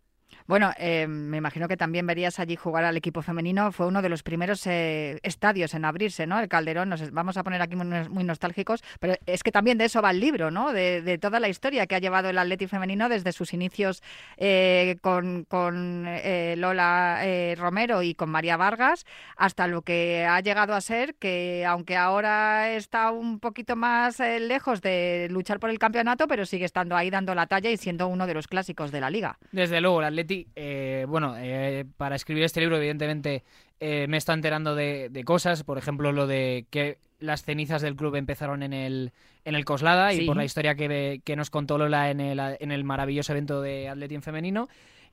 Bueno, 0.47 0.73
eh, 0.79 1.07
me 1.07 1.37
imagino 1.37 1.69
que 1.69 1.77
también 1.77 2.07
verías 2.07 2.39
allí 2.39 2.57
jugar 2.57 2.85
al 2.85 2.97
equipo 2.97 3.23
femenino. 3.23 3.73
Fue 3.73 3.87
uno 3.87 4.03
de 4.03 4.09
los 4.09 4.23
primeros 4.23 4.67
eh, 4.67 5.19
estadios 5.23 5.75
en 5.75 5.85
abrirse, 5.85 6.27
¿no? 6.27 6.39
El 6.39 6.49
Calderón. 6.49 6.89
Nos 6.89 7.11
vamos 7.11 7.37
a 7.37 7.43
poner 7.43 7.61
aquí 7.63 7.77
muy, 7.77 7.87
muy 8.09 8.25
nostálgicos, 8.25 8.83
pero 9.01 9.15
es 9.27 9.43
que 9.43 9.53
también 9.53 9.79
de 9.79 9.87
eso 9.87 10.03
va 10.03 10.11
el 10.11 10.21
libro, 10.21 10.51
¿no? 10.51 10.73
De, 10.73 11.03
de 11.03 11.19
toda 11.19 11.41
la 11.41 11.49
historia 11.49 11.87
que 11.87 11.95
ha 11.95 11.99
llevado 11.99 12.31
el 12.31 12.39
Atleti 12.39 12.67
femenino 12.67 13.09
desde 13.09 13.33
sus 13.33 13.53
inicios 13.53 14.03
eh, 14.37 14.97
con, 15.01 15.45
con 15.45 16.05
eh, 16.07 16.55
Lola 16.57 17.21
eh, 17.23 17.55
Romero 17.59 18.03
y 18.03 18.15
con 18.15 18.31
María 18.31 18.57
Vargas 18.57 19.05
hasta 19.37 19.67
lo 19.67 19.83
que 19.83 20.27
ha 20.27 20.41
llegado 20.41 20.75
a 20.75 20.81
ser 20.81 21.15
que, 21.15 21.65
aunque 21.67 21.97
ahora 21.97 22.71
está 22.71 23.11
un 23.11 23.41
poquito 23.41 23.77
más 23.77 24.21
eh, 24.21 24.41
lejos 24.41 24.81
de 24.83 25.29
luchar 25.31 25.61
por 25.61 25.71
el 25.71 25.79
campeonato, 25.79 26.27
pero 26.29 26.47
sigue 26.47 26.65
estando 26.65 26.97
ahí 26.97 27.11
dando 27.11 27.35
la 27.35 27.47
talla 27.47 27.71
y 27.71 27.77
siendo 27.77 28.09
uno 28.09 28.27
de 28.27 28.35
los 28.35 28.49
clásicos 28.49 28.91
de 28.91 29.01
la 29.01 29.11
liga. 29.11 29.39
Desde 29.53 29.81
luego, 29.81 30.03
el 30.03 30.18
Atleti, 30.19 30.49
eh, 30.57 31.07
bueno, 31.09 31.35
eh, 31.39 31.85
para 31.97 32.17
escribir 32.17 32.43
este 32.43 32.61
libro, 32.61 32.77
evidentemente, 32.77 33.45
eh, 33.79 34.07
me 34.09 34.17
está 34.17 34.35
enterando 34.35 34.75
de, 34.75 35.09
de 35.11 35.25
cosas, 35.25 35.63
por 35.63 35.79
ejemplo, 35.79 36.11
lo 36.11 36.27
de 36.27 36.67
que 36.71 36.99
las 37.21 37.45
cenizas 37.45 37.83
del 37.83 37.95
club 37.95 38.17
empezaron 38.17 38.65
en 38.65 38.73
el, 38.73 39.13
en 39.45 39.55
el 39.55 39.65
Coslada 39.65 40.11
Sí. 40.11 40.23
y 40.23 40.27
por 40.27 40.37
la 40.37 40.45
historia 40.45 40.75
que, 40.75 41.21
que 41.25 41.37
nos 41.37 41.51
contó 41.51 41.79
Lola 41.79 42.11
en 42.11 42.21
el, 42.21 42.41
en 42.41 42.73
el 42.73 42.83
maravilloso 42.83 43.33
evento 43.33 43.63
de 43.63 43.89
Atleti 43.89 44.17
en 44.17 44.23
femenino. 44.23 44.69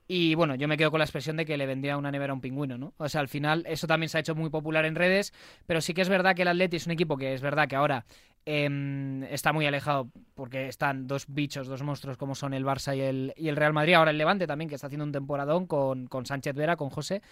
Y 0.08 0.34
bueno, 0.34 0.56
yo 0.56 0.66
me 0.66 0.76
quedo 0.76 0.90
con 0.90 0.98
la 0.98 1.04
expresión 1.04 1.36
de 1.36 1.44
que 1.46 1.56
le 1.56 1.66
vendía 1.66 1.96
una 1.96 2.10
nevera 2.12 2.32
a 2.32 2.34
un 2.34 2.40
pingüino, 2.40 2.78
¿no? 2.78 2.92
O 2.96 3.08
sea, 3.08 3.20
al 3.20 3.28
final 3.28 3.64
eso 3.68 3.86
también 3.86 4.08
se 4.08 4.16
ha 4.18 4.20
hecho 4.20 4.34
muy 4.34 4.50
popular 4.50 4.84
en 4.84 4.94
redes, 4.96 5.32
pero 5.66 5.80
sí 5.80 5.94
que 5.94 6.02
es 6.02 6.08
verdad 6.08 6.34
que 6.34 6.42
el 6.42 6.48
Atleti 6.48 6.76
es 6.76 6.86
un 6.86 6.92
equipo 6.92 7.16
que 7.16 7.32
es 7.34 7.40
verdad 7.40 7.68
que 7.68 7.74
ahora 7.76 8.04
em, 8.46 9.24
está 9.24 9.52
muy 9.52 9.66
alejado 9.66 10.08
porque 10.34 10.68
están 10.68 11.06
dos 11.06 11.26
bichos, 11.28 11.66
dos 11.66 11.82
monstruos 11.82 12.16
como 12.16 12.34
son 12.34 12.54
el 12.54 12.64
Barça 12.64 12.96
y 12.96 13.00
el, 13.00 13.34
y 13.36 13.48
el 13.48 13.56
Real 13.56 13.72
Madrid, 13.74 13.94
ahora 13.94 14.10
el 14.12 14.18
Levante 14.18 14.46
también, 14.46 14.68
que 14.68 14.76
está 14.76 14.86
haciendo 14.86 15.04
un 15.04 15.12
temporadón 15.12 15.66
con, 15.66 16.06
con 16.06 16.26
Sánchez 16.26 16.54
Vera, 16.54 16.76
con 16.76 16.90
José. 16.90 17.22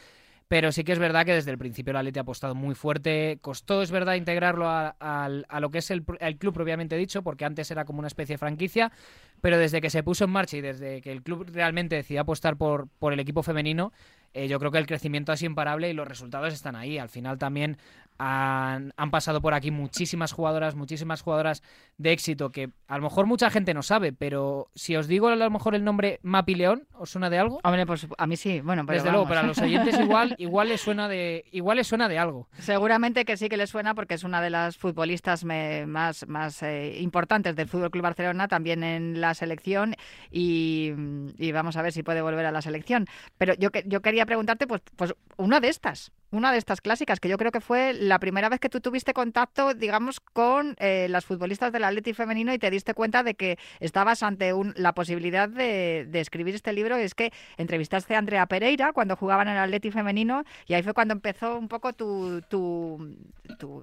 Pero 0.47 0.73
sí 0.73 0.85
que 0.85 0.93
es 0.93 0.99
verdad 0.99 1.25
que 1.25 1.33
desde 1.33 1.51
el 1.51 1.59
principio 1.59 1.93
el 1.93 1.97
Atleti 1.97 2.19
ha 2.19 2.23
apostado 2.23 2.55
muy 2.55 2.75
fuerte. 2.75 3.39
Costó, 3.41 3.81
es 3.83 3.91
verdad, 3.91 4.15
integrarlo 4.15 4.69
a, 4.69 4.89
a- 5.01 5.61
lo 5.61 5.71
que 5.71 5.79
es 5.79 5.91
el, 5.91 6.05
el 6.21 6.37
club 6.37 6.53
propiamente 6.53 6.97
dicho, 6.97 7.23
porque 7.23 7.47
antes 7.47 7.71
era 7.71 7.87
como 7.87 8.01
una 8.01 8.09
especie 8.09 8.35
de 8.35 8.39
franquicia. 8.39 8.93
Pero 9.41 9.59
desde 9.59 9.81
que 9.81 9.89
se 9.91 10.03
puso 10.03 10.25
en 10.25 10.31
marcha 10.31 10.57
y 10.59 10.61
desde 10.61 11.01
que 11.01 11.13
el 11.13 11.23
club 11.23 11.47
realmente 11.53 11.97
decidió 11.97 12.21
apostar 12.23 12.57
por, 12.57 12.89
por 12.99 13.13
el 13.15 13.21
equipo 13.21 13.43
femenino, 13.43 13.93
eh, 14.35 14.47
yo 14.49 14.59
creo 14.59 14.71
que 14.71 14.79
el 14.79 14.87
crecimiento 14.87 15.33
ha 15.33 15.37
sido 15.37 15.51
imparable 15.51 15.89
y 15.89 15.95
los 15.95 16.07
resultados 16.07 16.53
están 16.53 16.77
ahí. 16.77 16.99
Al 16.99 17.09
final 17.09 17.39
también 17.39 17.79
han, 18.19 18.93
han 18.97 19.11
pasado 19.11 19.41
por 19.41 19.55
aquí 19.55 19.71
muchísimas 19.71 20.33
jugadoras, 20.33 20.75
muchísimas 20.77 21.21
jugadoras 21.23 21.63
de 21.99 22.13
éxito 22.13 22.51
que 22.53 22.71
a 22.87 22.97
lo 22.99 23.03
mejor 23.05 23.27
mucha 23.27 23.51
gente 23.51 23.75
no 23.75 23.83
sabe, 23.83 24.13
pero 24.13 24.69
si 24.75 24.95
os 24.97 25.09
digo 25.09 25.29
a 25.29 25.37
lo 25.37 25.51
mejor 25.51 25.75
el 25.75 25.83
nombre 25.85 26.21
Mapi 26.23 26.55
León, 26.55 26.87
¿os 26.93 27.11
suena 27.11 27.29
de 27.31 27.39
algo? 27.39 27.61
Hombre, 27.65 27.87
pues 27.87 28.07
a 28.17 28.27
mí 28.27 28.37
sí. 28.37 28.61
Bueno, 28.61 28.85
pero 28.87 28.99
Desde 28.99 29.11
luego, 29.11 29.27
para 29.27 29.43
los 29.43 29.59
oyentes 29.59 29.99
igual, 29.99 30.35
igual 30.39 30.69
les 30.69 30.81
suena 30.81 31.09
de, 31.09 31.45
igual 31.51 31.79
les 31.79 31.87
suena 31.89 32.09
de 32.09 32.19
algo. 32.19 32.49
Seguramente 32.59 33.25
que 33.25 33.37
sí 33.37 33.49
que 33.49 33.57
le 33.57 33.67
suena 33.67 33.95
porque 33.95 34.15
es 34.15 34.23
una 34.25 34.41
de 34.41 34.51
las 34.51 34.77
futbolistas 34.77 35.45
me- 35.45 35.87
más, 35.87 36.27
más 36.29 36.63
eh, 36.63 36.97
importantes 37.01 37.57
del 37.57 37.69
Fútbol 37.69 37.91
Club 37.91 38.03
Barcelona, 38.05 38.47
también 38.49 38.85
en 38.85 39.21
la 39.21 39.35
selección 39.35 39.97
y, 40.31 40.93
y 41.39 41.53
vamos 41.53 41.77
a 41.77 41.83
ver 41.83 41.93
si 41.93 42.03
puede 42.03 42.23
volver 42.23 42.47
a 42.47 42.53
la 42.53 42.63
selección. 42.63 43.07
Pero 43.39 43.55
yo, 43.55 43.71
que- 43.71 43.85
yo 43.87 44.03
quería 44.03 44.24
preguntarte, 44.27 44.67
pues, 44.67 44.83
pues 44.97 45.15
una 45.37 45.61
de 45.61 45.69
estas, 45.69 46.13
una 46.35 46.53
de 46.53 46.59
estas 46.59 46.81
clásicas, 46.81 47.21
que 47.21 47.29
yo 47.29 47.39
creo 47.39 47.53
que 47.53 47.61
fue 47.61 47.93
la 47.95 48.19
primera 48.19 48.49
vez 48.49 48.61
que 48.61 48.69
tú 48.69 48.81
tuviste 48.81 49.15
contacto, 49.15 49.73
digamos, 49.75 50.21
con 50.21 50.75
eh, 50.79 51.07
las 51.09 51.25
futbolistas 51.25 51.73
del 51.73 51.85
Atleti 51.85 52.13
femenino 52.13 52.53
y 52.53 52.59
te 52.59 52.71
diste 52.71 52.93
cuenta 52.95 53.23
de 53.23 53.35
que 53.35 53.59
estabas 53.81 54.23
ante 54.23 54.53
un- 54.53 54.75
la 54.77 54.93
posibilidad 54.93 55.49
de, 55.49 56.09
escribir 56.15 56.55
este 56.55 56.73
libro. 56.73 56.97
Es 56.97 57.15
que 57.15 57.33
entrevistaste 57.57 58.15
a 58.15 58.19
Andrea 58.19 58.47
Pereira 58.47 58.93
cuando 58.93 59.17
jugaban 59.17 59.49
en 59.49 59.55
el 59.55 59.61
Atleti 59.63 59.91
femenino 59.91 60.45
y 60.67 60.75
ahí 60.75 60.83
fue 60.83 60.95
cuando 60.95 61.13
empezó 61.15 61.57
un 61.59 61.69
poco 61.69 61.93
tu, 61.93 62.43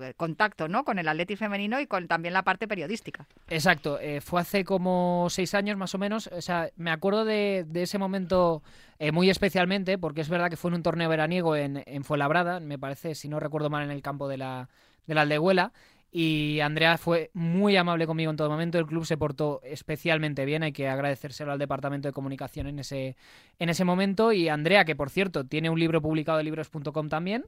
eh, 0.01 0.13
contacto 0.17 0.67
¿no? 0.67 0.83
con 0.83 0.99
el 0.99 1.07
Atleti 1.07 1.35
femenino 1.35 1.79
y 1.79 1.87
con 1.87 2.07
también 2.07 2.33
la 2.33 2.43
parte 2.43 2.67
periodística. 2.67 3.25
Exacto, 3.49 3.99
eh, 3.99 4.21
fue 4.21 4.41
hace 4.41 4.63
como 4.63 5.27
seis 5.29 5.53
años 5.53 5.77
más 5.77 5.93
o 5.95 5.97
menos. 5.97 6.27
O 6.27 6.41
sea, 6.41 6.69
me 6.75 6.91
acuerdo 6.91 7.25
de, 7.25 7.65
de 7.67 7.83
ese 7.83 7.97
momento 7.97 8.61
eh, 8.99 9.11
muy 9.11 9.29
especialmente, 9.29 9.97
porque 9.97 10.21
es 10.21 10.29
verdad 10.29 10.49
que 10.49 10.57
fue 10.57 10.69
en 10.69 10.75
un 10.75 10.83
torneo 10.83 11.09
veraniego 11.09 11.55
en, 11.55 11.83
en 11.85 12.03
Fuenlabrada, 12.03 12.40
me 12.61 12.79
parece, 12.79 13.15
si 13.15 13.27
no 13.29 13.39
recuerdo 13.39 13.69
mal, 13.69 13.83
en 13.83 13.91
el 13.91 14.01
campo 14.01 14.27
de 14.27 14.37
la, 14.37 14.69
de 15.07 15.15
la 15.15 15.21
Aldehuela. 15.21 15.71
Y 16.13 16.59
Andrea 16.59 16.97
fue 16.97 17.31
muy 17.33 17.77
amable 17.77 18.05
conmigo 18.05 18.31
en 18.31 18.37
todo 18.37 18.49
momento. 18.49 18.77
El 18.77 18.85
club 18.85 19.05
se 19.05 19.15
portó 19.15 19.61
especialmente 19.63 20.43
bien. 20.43 20.61
Hay 20.61 20.73
que 20.73 20.89
agradecérselo 20.89 21.53
al 21.53 21.59
departamento 21.59 22.09
de 22.09 22.13
comunicación 22.13 22.67
en 22.67 22.79
ese, 22.79 23.15
en 23.59 23.69
ese 23.69 23.85
momento. 23.85 24.33
Y 24.33 24.49
Andrea, 24.49 24.83
que 24.83 24.95
por 24.95 25.09
cierto 25.09 25.45
tiene 25.45 25.69
un 25.69 25.79
libro 25.79 26.01
publicado 26.01 26.39
en 26.39 26.45
libros.com 26.45 27.07
también, 27.07 27.45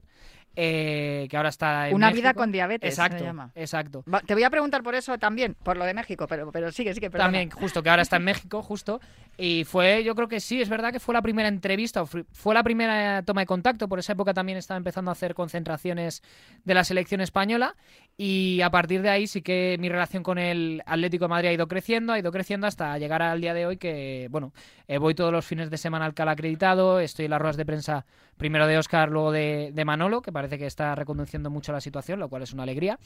eh, 0.56 1.26
que 1.30 1.36
ahora 1.36 1.48
está 1.48 1.88
en 1.88 1.94
Una 1.94 2.10
vida 2.12 2.34
con 2.34 2.52
diabetes 2.52 2.94
se 2.94 3.00
Exacto, 3.02 3.24
llama. 3.24 3.50
exacto. 3.54 4.04
Va, 4.12 4.20
Te 4.20 4.34
voy 4.34 4.44
a 4.44 4.50
preguntar 4.50 4.82
por 4.82 4.94
eso 4.94 5.18
también, 5.18 5.54
por 5.62 5.76
lo 5.76 5.84
de 5.84 5.94
México, 5.94 6.26
pero, 6.28 6.50
pero 6.52 6.70
sigue, 6.72 6.94
sigue. 6.94 7.10
perdona. 7.10 7.26
También, 7.26 7.50
justo, 7.50 7.82
que 7.82 7.90
ahora 7.90 8.02
está 8.02 8.16
en 8.16 8.24
México, 8.24 8.62
justo. 8.62 9.00
Y 9.36 9.64
fue, 9.64 10.04
yo 10.04 10.14
creo 10.14 10.28
que 10.28 10.38
sí, 10.40 10.62
es 10.62 10.68
verdad 10.68 10.92
que 10.92 11.00
fue 11.00 11.12
la 11.12 11.22
primera 11.22 11.48
entrevista, 11.48 12.04
fue 12.06 12.54
la 12.54 12.62
primera 12.62 13.22
toma 13.22 13.40
de 13.42 13.46
contacto. 13.46 13.88
Por 13.88 13.98
esa 13.98 14.12
época 14.12 14.32
también 14.32 14.58
estaba 14.58 14.78
empezando 14.78 15.10
a 15.10 15.12
hacer 15.12 15.34
concentraciones 15.34 16.22
de 16.64 16.74
la 16.74 16.84
selección 16.84 17.20
española. 17.20 17.74
Y 18.16 18.60
a 18.60 18.70
partir 18.70 19.02
de 19.02 19.10
ahí 19.10 19.26
sí 19.26 19.42
que 19.42 19.76
mi 19.80 19.88
relación 19.88 20.22
con 20.22 20.38
el 20.38 20.82
Atlético 20.86 21.24
de 21.24 21.28
Madrid 21.30 21.48
ha 21.48 21.52
ido 21.52 21.66
creciendo, 21.66 22.12
ha 22.12 22.18
ido 22.18 22.30
creciendo 22.30 22.68
hasta 22.68 22.96
llegar 22.98 23.22
al 23.22 23.40
día 23.40 23.54
de 23.54 23.66
hoy 23.66 23.76
que, 23.76 24.28
bueno, 24.30 24.52
eh, 24.88 24.98
voy 24.98 25.14
todos 25.14 25.32
los 25.32 25.44
fines 25.44 25.70
de 25.70 25.78
semana 25.78 26.04
al 26.04 26.14
Cal 26.14 26.28
acreditado, 26.28 27.00
estoy 27.00 27.24
en 27.26 27.30
las 27.32 27.40
ruedas 27.40 27.56
de 27.56 27.64
prensa 27.66 28.04
primero 28.36 28.66
de 28.66 28.76
Oscar, 28.78 29.10
luego 29.10 29.30
de, 29.32 29.70
de 29.72 29.84
Manolo, 29.84 30.20
que 30.20 30.32
parece 30.32 30.58
que 30.58 30.66
está 30.66 30.94
reconduciendo 30.94 31.50
mucho 31.50 31.72
la 31.72 31.80
situación, 31.80 32.18
lo 32.18 32.28
cual 32.28 32.42
es 32.42 32.52
una 32.52 32.64
alegría. 32.64 32.98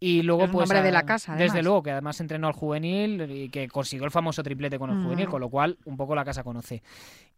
Y 0.00 0.22
luego, 0.22 0.42
Es 0.42 0.48
un 0.48 0.52
pues. 0.54 0.64
hombre 0.70 0.82
de 0.82 0.90
la 0.90 1.04
casa, 1.04 1.36
Desde 1.36 1.62
luego, 1.62 1.82
que 1.82 1.92
además 1.92 2.20
entrenó 2.20 2.48
al 2.48 2.52
juvenil 2.54 3.30
y 3.30 3.48
que 3.48 3.68
consiguió 3.68 4.04
el 4.04 4.10
famoso 4.10 4.42
triplete 4.42 4.78
con 4.78 4.90
el 4.90 4.96
Mm. 4.96 5.04
juvenil, 5.04 5.28
con 5.28 5.40
lo 5.40 5.48
cual 5.48 5.78
un 5.84 5.96
poco 5.96 6.14
la 6.14 6.24
casa 6.24 6.42
conoce. 6.42 6.82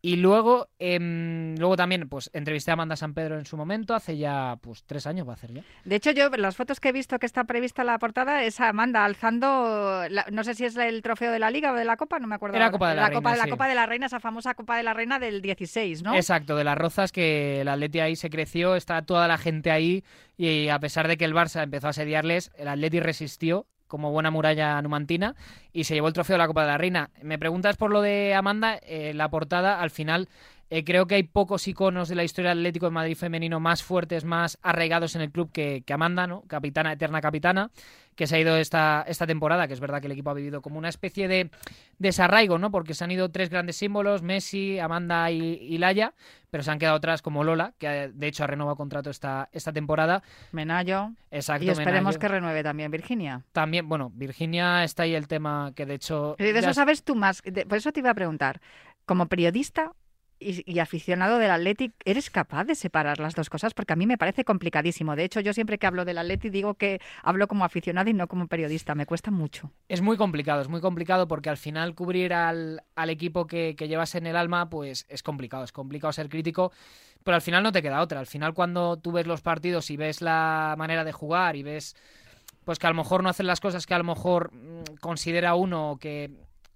Y 0.07 0.17
luego, 0.17 0.69
em, 0.79 1.55
luego 1.57 1.77
también, 1.79 2.11
pues 2.11 2.29
entrevisté 2.35 2.71
a 2.71 2.75
Amanda 2.75 2.95
San 2.95 3.15
Pedro 3.15 3.39
en 3.39 3.47
su 3.47 3.57
momento, 3.57 3.95
hace 3.95 4.19
ya 4.19 4.59
pues 4.61 4.85
tres 4.85 5.07
años 5.07 5.27
va 5.27 5.31
a 5.31 5.35
hacer 5.37 5.55
ya. 5.55 5.63
De 5.87 5.97
hecho, 5.97 6.11
yo 6.11 6.29
las 6.29 6.57
fotos 6.57 6.79
que 6.79 6.91
he 6.91 6.93
visto 6.93 7.19
que 7.19 7.25
está 7.25 7.45
prevista 7.45 7.85
la 7.85 7.99
portada 7.99 8.43
es 8.45 8.61
a 8.61 8.69
Amanda 8.69 9.03
alzando, 9.07 10.03
la- 10.11 10.27
no 10.31 10.45
sé 10.45 10.55
si 10.55 10.67
es 10.67 10.77
el 10.77 11.01
trofeo 11.01 11.33
de 11.33 11.39
la 11.39 11.51
Liga 11.51 11.73
o 11.73 11.75
de 11.75 11.87
la 11.87 11.97
Copa, 11.97 12.19
no 12.19 12.27
me 12.27 12.35
acuerdo. 12.35 12.57
Era. 12.57 12.71
Copa 12.71 12.91
de 12.91 12.97
la 12.97 13.11
Copa, 13.13 13.31
Reina, 13.31 13.31
de 13.33 13.39
la 13.39 13.45
sí. 13.45 13.51
Copa 13.51 13.67
de 13.69 13.75
la 13.75 13.87
Reina, 13.87 14.07
esa 14.07 14.21
famosa 14.21 14.53
Copa 14.53 14.77
de 14.77 14.83
la 14.83 14.93
Reina 14.93 15.19
del 15.19 15.41
16, 15.41 16.03
¿no? 16.03 16.15
Exacto, 16.15 16.55
de 16.55 16.65
las 16.65 16.77
rozas 16.77 17.11
que 17.11 17.63
el 17.63 17.69
Atleti 17.69 18.01
ahí 18.01 18.15
se 18.17 18.29
creció, 18.29 18.77
está 18.77 19.01
toda 19.07 19.27
la 19.27 19.39
gente 19.39 19.71
ahí 19.71 20.05
y 20.37 20.69
a 20.69 20.79
pesar 20.81 21.09
de 21.09 21.17
que 21.17 21.25
el 21.25 21.33
Barça 21.33 21.63
empezó 21.63 21.87
a 21.87 21.91
asediarles, 21.91 22.51
el 22.59 22.69
Atleti 22.69 23.01
resistió 23.01 23.67
como 23.95 24.11
buena 24.11 24.33
muralla 24.33 24.83
numantina 24.83 25.37
y 25.73 25.85
se 25.85 25.95
llevó 25.95 26.09
el 26.09 26.15
trofeo 26.15 26.35
de 26.35 26.39
la 26.39 26.49
Copa 26.49 26.63
de 26.63 26.67
la 26.67 26.79
Reina. 26.79 27.11
Me 27.23 27.39
preguntas 27.39 27.77
por 27.77 27.93
lo 27.93 28.03
de 28.03 28.35
Amanda, 28.35 28.81
eh, 28.83 29.13
la 29.15 29.29
portada 29.29 29.81
al 29.81 29.91
final 29.91 30.29
eh, 30.77 30.85
creo 30.85 31.07
que 31.07 31.15
hay 31.17 31.23
pocos 31.23 31.67
iconos 31.69 32.09
de 32.09 32.15
la 32.15 32.25
historia 32.25 32.51
del 32.51 32.59
Atlético 32.59 32.87
de 32.87 32.93
Madrid 32.93 33.17
femenino 33.17 33.61
más 33.61 33.83
fuertes, 33.83 34.25
más 34.25 34.59
arraigados 34.63 35.15
en 35.15 35.23
el 35.23 35.31
club 35.31 35.51
que, 35.53 35.83
que 35.87 35.93
Amanda, 35.93 36.27
¿no? 36.27 36.43
Capitana, 36.49 36.93
eterna 36.93 37.21
capitana, 37.21 37.71
que 38.17 38.27
se 38.27 38.37
ha 38.37 38.41
ido 38.41 38.57
esta, 38.57 39.05
esta 39.09 39.27
temporada, 39.27 39.67
que 39.67 39.75
es 39.75 39.81
verdad 39.81 40.01
que 40.01 40.07
el 40.07 40.13
equipo 40.13 40.31
ha 40.31 40.35
vivido 40.35 40.63
como 40.63 40.79
una 40.79 40.89
especie 40.89 41.27
de 41.29 41.51
desarraigo, 41.99 42.59
¿no? 42.59 42.71
Porque 42.71 42.95
se 42.95 43.05
han 43.05 43.11
ido 43.11 43.31
tres 43.31 43.51
grandes 43.51 43.77
símbolos, 43.77 44.23
Messi, 44.23 44.79
Amanda 44.79 45.31
y, 45.31 45.39
y 45.43 45.79
Laia, 45.79 46.15
pero 46.51 46.63
se 46.63 46.71
han 46.71 46.79
quedado 46.79 46.97
otras 46.97 47.23
como 47.23 47.43
Lola, 47.45 47.75
que 47.79 48.11
de 48.15 48.27
hecho 48.27 48.45
ha 48.45 48.47
renovado 48.47 48.77
contrato 48.77 49.11
esta, 49.11 49.49
esta 49.53 49.73
temporada. 49.73 50.23
Menayo. 50.53 51.13
Exacto, 51.31 51.65
Y 51.65 51.71
esperemos 51.71 52.15
Menayo. 52.15 52.19
que 52.21 52.29
renueve 52.29 52.63
también 52.63 52.91
Virginia. 52.91 53.43
También, 53.53 53.89
bueno, 53.89 54.13
Virginia 54.15 54.85
está 54.85 55.03
ahí 55.05 55.15
el 55.15 55.27
tema 55.29 55.73
que 55.75 55.85
de 55.87 55.95
hecho... 55.95 56.37
Y 56.39 56.45
de 56.45 56.59
eso 56.59 56.71
es- 56.71 56.77
sabes 56.77 57.03
tú 57.03 57.15
más. 57.17 57.43
de- 57.43 57.67
por 57.67 57.79
eso 57.79 57.91
te 57.93 58.01
iba 58.01 58.11
a 58.11 58.15
preguntar, 58.15 58.61
como 59.07 59.27
periodista 59.27 59.93
y, 60.39 60.71
y 60.71 60.79
aficionado 60.79 61.39
del 61.39 61.51
Athletic, 61.51 61.93
¿eres 62.05 62.31
capaz 62.31 62.65
de 62.65 62.75
separar 62.75 63.21
las 63.21 63.35
dos 63.35 63.51
cosas? 63.51 63.75
Porque 63.75 63.93
a 63.93 63.97
mí 63.97 64.07
me 64.07 64.19
parece 64.19 64.45
complicadísimo. 64.45 65.17
De 65.17 65.25
hecho, 65.25 65.41
yo 65.41 65.53
siempre 65.53 65.79
que 65.79 65.87
hablo 65.87 66.05
del 66.05 66.19
Athletic 66.19 66.53
digo 66.53 66.75
que 66.75 67.01
hablo 67.23 67.49
como 67.49 67.65
aficionado 67.65 68.11
y 68.11 68.15
no 68.15 68.29
como 68.29 68.47
periodista. 68.47 68.95
Me 68.95 69.07
cuesta 69.07 69.31
mucho. 69.31 69.71
Es 69.89 70.01
muy 70.01 70.17
complicado, 70.17 70.61
es 70.61 70.69
muy 70.69 70.81
complicado 70.81 71.29
porque 71.29 71.51
al 71.51 71.57
final 71.57 71.95
cubrir 71.95 72.35
al, 72.35 72.83
al 72.95 73.11
equipo 73.11 73.47
que, 73.47 73.75
que 73.77 73.89
llevas 73.89 74.15
en 74.15 74.27
el 74.27 74.37
alma, 74.37 74.69
pues 74.69 75.07
es 75.09 75.23
complicado, 75.23 75.65
es 75.65 75.73
complicado 75.73 76.13
ser 76.13 76.29
crítico, 76.29 76.73
pero 77.23 77.35
al 77.35 77.43
final 77.43 77.63
no 77.63 77.73
te 77.73 77.83
queda 77.83 78.01
otra. 78.01 78.21
Al 78.21 78.27
final 78.27 78.55
cuando 78.55 78.99
tú 78.99 79.13
ves 79.13 79.27
los 79.27 79.41
partidos 79.41 79.91
y 79.91 79.97
ves 79.97 80.21
la 80.21 80.75
manera 80.79 81.05
de 81.05 81.13
jugar 81.13 81.57
y 81.57 81.63
ves 81.63 81.97
pues 82.65 82.79
que 82.79 82.87
a 82.87 82.91
lo 82.91 82.97
mejor 82.97 83.23
no 83.23 83.29
hacen 83.29 83.47
las 83.47 83.61
cosas 83.61 83.87
que 83.87 83.95
a 83.95 83.99
lo 83.99 84.05
mejor 84.05 84.53
mm, 84.53 84.97
considera 85.01 85.55
uno 85.55 85.99
que 86.01 86.31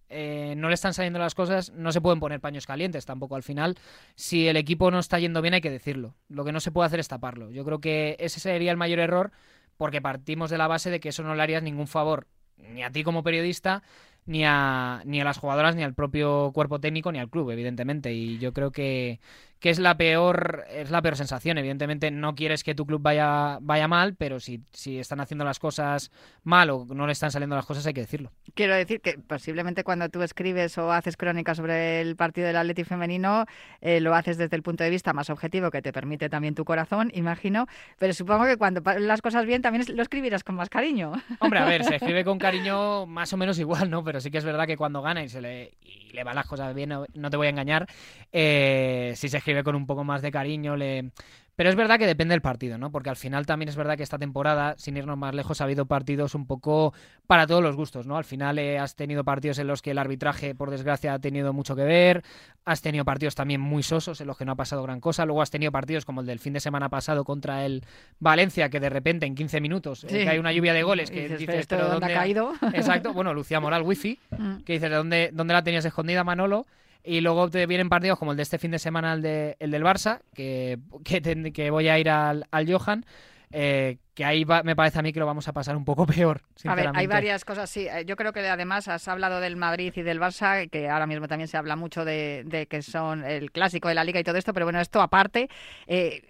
eh, 0.09 0.55
no 0.57 0.69
le 0.69 0.75
están 0.75 0.95
saliendo 0.95 1.19
las 1.19 1.35
cosas, 1.35 1.73
no 1.73 1.93
se 1.93 2.01
pueden 2.01 2.21
poner 2.21 2.41
paños 2.41 2.67
calientes 2.67 3.05
tampoco 3.07 3.37
al 3.37 3.43
final. 3.43 3.77
Si 4.15 4.49
el 4.49 4.57
equipo 4.57 4.91
no 4.91 4.99
está 4.99 5.19
yendo 5.19 5.43
bien 5.43 5.55
hay 5.55 5.61
que 5.61 5.71
decirlo. 5.71 6.15
Lo 6.29 6.45
que 6.45 6.53
no 6.53 6.61
se 6.61 6.71
puede 6.71 6.87
hacer 6.87 7.01
es 7.01 7.09
taparlo. 7.09 7.51
Yo 7.51 7.65
creo 7.65 7.81
que 7.81 8.17
ese 8.19 8.41
sería 8.41 8.71
el 8.71 8.77
mayor 8.77 8.99
error 8.99 9.33
porque 9.77 10.01
partimos 10.01 10.51
de 10.51 10.59
la 10.59 10.67
base 10.67 10.91
de 10.91 11.01
que 11.01 11.11
eso 11.11 11.23
no 11.23 11.35
le 11.35 11.43
harías 11.43 11.63
ningún 11.63 11.87
favor 11.87 12.27
ni 12.57 12.83
a 12.83 12.91
ti 12.91 13.05
como 13.05 13.23
periodista, 13.23 13.83
ni 14.27 14.45
a, 14.45 15.03
ni 15.05 15.21
a 15.21 15.25
las 15.25 15.39
jugadoras, 15.39 15.75
ni 15.77 15.83
al 15.83 15.95
propio 15.95 16.51
cuerpo 16.53 16.81
técnico, 16.81 17.13
ni 17.13 17.19
al 17.19 17.31
club, 17.31 17.51
evidentemente. 17.51 18.13
Y 18.13 18.39
yo 18.39 18.53
creo 18.53 18.73
que, 18.73 19.21
que 19.61 19.71
es 19.71 19.79
la 19.79 19.97
peor, 19.97 20.65
es 20.71 20.91
la 20.91 21.03
peor 21.03 21.17
sensación. 21.17 21.59
Evidentemente 21.59 22.11
no 22.11 22.35
quieres 22.35 22.63
que 22.63 22.75
tu 22.75 22.87
club 22.87 23.03
vaya, 23.03 23.59
vaya 23.61 23.89
mal, 23.89 24.15
pero 24.15 24.39
si, 24.41 24.63
si 24.73 24.99
están 24.99 25.21
haciendo 25.21 25.45
las 25.45 25.59
cosas 25.59 26.11
mal 26.45 26.71
o 26.71 26.87
no 26.89 27.07
le 27.07 27.13
están 27.13 27.31
saliendo 27.31 27.57
las 27.57 27.67
cosas, 27.67 27.87
hay 27.87 27.95
que 27.95 28.03
decirlo. 28.03 28.33
Quiero 28.55 28.75
decir 28.75 29.01
que 29.01 29.19
posiblemente 29.19 29.85
cuando 29.85 30.09
tú 30.09 30.23
escribes 30.23 30.79
o 30.79 30.93
haces 30.93 31.17
crónicas 31.17 31.57
sobre 31.57 32.01
el 32.01 32.17
partido 32.17 32.47
del 32.47 32.57
Atleti 32.57 32.85
femenino, 32.85 33.47
eh, 33.81 34.01
lo 34.01 34.15
haces 34.15 34.39
desde 34.39 34.57
el 34.57 34.63
punto 34.63 34.85
de 34.85 34.91
vista 34.91 35.13
más 35.13 35.31
objetivo 35.31 35.71
que 35.71 35.83
te 35.83 35.93
permite 35.93 36.29
también 36.29 36.55
tu 36.55 36.65
corazón, 36.65 37.11
imagino. 37.15 37.67
Pero 37.99 38.13
supongo 38.13 38.47
que 38.47 38.57
cuando 38.57 38.81
las 38.99 39.23
cosas 39.23 39.45
bien 39.45 39.63
también 39.63 39.85
lo 39.95 40.03
escribirás 40.03 40.45
con 40.45 40.55
más 40.55 40.69
cariño. 40.69 41.13
Hombre, 41.41 41.59
a 41.59 41.65
ver, 41.65 41.85
se 41.85 41.97
escribe 41.97 42.25
con 42.25 42.39
cariño 42.39 43.07
más 43.07 43.33
o 43.33 43.37
menos 43.37 43.59
igual, 43.59 43.91
¿no? 43.91 44.05
Pero 44.05 44.21
sí 44.21 44.31
que 44.31 44.39
es 44.39 44.45
verdad 44.45 44.67
que 44.67 44.77
cuando 44.77 45.03
gana 45.03 45.25
y 45.25 45.29
se 45.29 45.41
le, 45.41 45.73
y 45.83 46.13
le 46.13 46.23
van 46.23 46.37
las 46.37 46.47
cosas 46.47 46.75
bien, 46.75 46.91
no, 46.91 47.07
no 47.15 47.31
te 47.31 47.37
voy 47.37 47.49
a 47.49 47.51
engañar, 47.51 47.87
eh, 48.33 49.13
sí 49.17 49.29
se 49.29 49.41
escribe 49.49 49.65
con 49.65 49.75
un 49.75 49.87
poco 49.87 50.05
más 50.05 50.21
de 50.21 50.31
cariño, 50.31 50.77
le... 50.77 51.11
Pero 51.57 51.71
es 51.71 51.75
verdad 51.75 51.99
que 51.99 52.07
depende 52.07 52.35
del 52.35 52.41
partido, 52.41 52.79
¿no? 52.79 52.93
Porque 52.93 53.11
al 53.11 53.17
final 53.17 53.45
también 53.45 53.69
es 53.69 53.75
verdad 53.75 53.97
que 53.97 54.05
esta 54.05 54.17
temporada, 54.17 54.75
sin 54.79 54.97
irnos 54.97 55.19
más 55.19 55.35
lejos, 55.35 55.61
ha 55.61 55.65
habido 55.65 55.87
partidos 55.87 56.37
un 56.37 56.47
poco 56.47 56.95
para 57.27 57.49
todos 57.49 57.61
los 57.65 57.75
gustos, 57.75 58.07
¿no? 58.07 58.17
Al 58.17 58.23
final 58.25 58.61
eh, 58.61 58.79
has 58.79 58.95
tenido 58.95 59.25
partidos 59.25 59.59
en 59.59 59.67
los 59.67 59.83
que 59.83 59.91
el 59.91 59.99
arbitraje, 59.99 60.55
por 60.55 60.71
desgracia, 60.71 61.15
ha 61.15 61.19
tenido 61.19 61.53
mucho 61.53 61.75
que 61.75 61.83
ver, 61.83 62.23
has 62.65 62.81
tenido 62.81 63.05
partidos 63.05 63.35
también 63.35 63.61
muy 63.61 63.83
sosos 63.83 64.21
en 64.21 64.29
los 64.29 64.37
que 64.39 64.45
no 64.45 64.53
ha 64.53 64.55
pasado 64.55 64.85
gran 64.85 65.01
cosa, 65.01 65.25
luego 65.25 65.43
has 65.43 65.51
tenido 65.51 65.73
partidos 65.73 66.05
como 66.05 66.21
el 66.21 66.29
del 66.29 66.39
fin 66.39 66.53
de 66.53 66.61
semana 66.61 66.91
pasado 66.91 67.25
contra 67.25 67.65
el 67.67 67.83
Valencia, 68.21 68.69
que 68.69 68.79
de 68.79 68.91
repente 68.91 69.27
en 69.27 69.35
15 69.35 69.61
minutos 69.61 70.05
eh, 70.05 70.09
Sí. 70.11 70.19
que 70.19 70.29
hay 70.29 70.39
una 70.39 70.53
lluvia 70.53 70.73
de 70.75 70.85
goles 70.85 71.11
que 71.11 71.23
dices, 71.23 71.39
dices, 71.41 71.67
"¿Pero 71.67 71.89
dónde 71.89 72.07
ha 72.07 72.15
caído?" 72.15 72.53
Exacto, 72.73 73.13
bueno, 73.15 73.35
Lucía 73.35 73.59
Moral, 73.59 73.83
wifi, 73.83 74.21
Mm. 74.39 74.59
que 74.65 74.75
dices, 74.75 74.91
¿de 74.91 74.97
dónde, 74.97 75.31
dónde 75.33 75.55
la 75.55 75.65
tenías 75.65 75.85
escondida, 75.85 76.23
Manolo? 76.23 76.67
Y 77.05 77.21
luego 77.21 77.49
te 77.49 77.67
vienen 77.67 77.89
partidos 77.89 78.19
como 78.19 78.33
el 78.33 78.37
de 78.37 78.43
este 78.43 78.59
fin 78.59 78.71
de 78.71 78.79
semana, 78.79 79.15
el, 79.15 79.23
de, 79.23 79.57
el 79.61 79.71
del 79.71 79.83
Barça, 79.83 80.21
que, 80.35 80.79
que, 81.05 81.53
que 81.53 81.71
voy 81.71 81.89
a 81.89 81.99
ir 81.99 82.11
al, 82.11 82.47
al 82.51 82.71
Johan. 82.71 83.05
eh, 83.51 83.97
que 84.15 84.25
ahí 84.27 84.45
va- 84.45 84.63
me 84.63 84.77
parece 84.77 84.99
a 84.99 85.03
mí 85.03 85.13
que 85.13 85.21
lo 85.21 85.27
vamos 85.27 85.49
a 85.49 85.53
pasar 85.55 85.75
un 85.77 85.85
poco 85.85 86.05
peor. 86.07 86.43
A 86.67 86.75
ver, 86.75 86.87
hay 86.95 87.07
varias 87.07 87.45
cosas, 87.47 87.71
sí. 87.71 87.87
Eh, 87.89 88.05
Yo 88.05 88.17
creo 88.17 88.33
que 88.33 88.47
además 88.47 88.89
has 88.89 89.09
hablado 89.09 89.41
del 89.41 89.57
Madrid 89.57 89.93
y 89.97 90.03
del 90.03 90.21
Barça, 90.21 90.69
que 90.69 90.89
ahora 90.91 91.07
mismo 91.07 91.29
también 91.29 91.49
se 91.49 91.57
habla 91.57 91.77
mucho 91.77 92.05
de, 92.05 92.43
de 92.45 92.67
que 92.67 92.83
son 92.83 93.25
el 93.25 93.51
clásico 93.53 93.89
de 93.89 93.95
la 93.95 94.05
liga 94.05 94.21
y 94.21 94.25
todo 94.25 94.37
esto, 94.37 94.53
pero 94.53 94.67
bueno, 94.67 94.81
esto 94.81 95.01
aparte, 95.01 95.49
eh, 95.87 96.23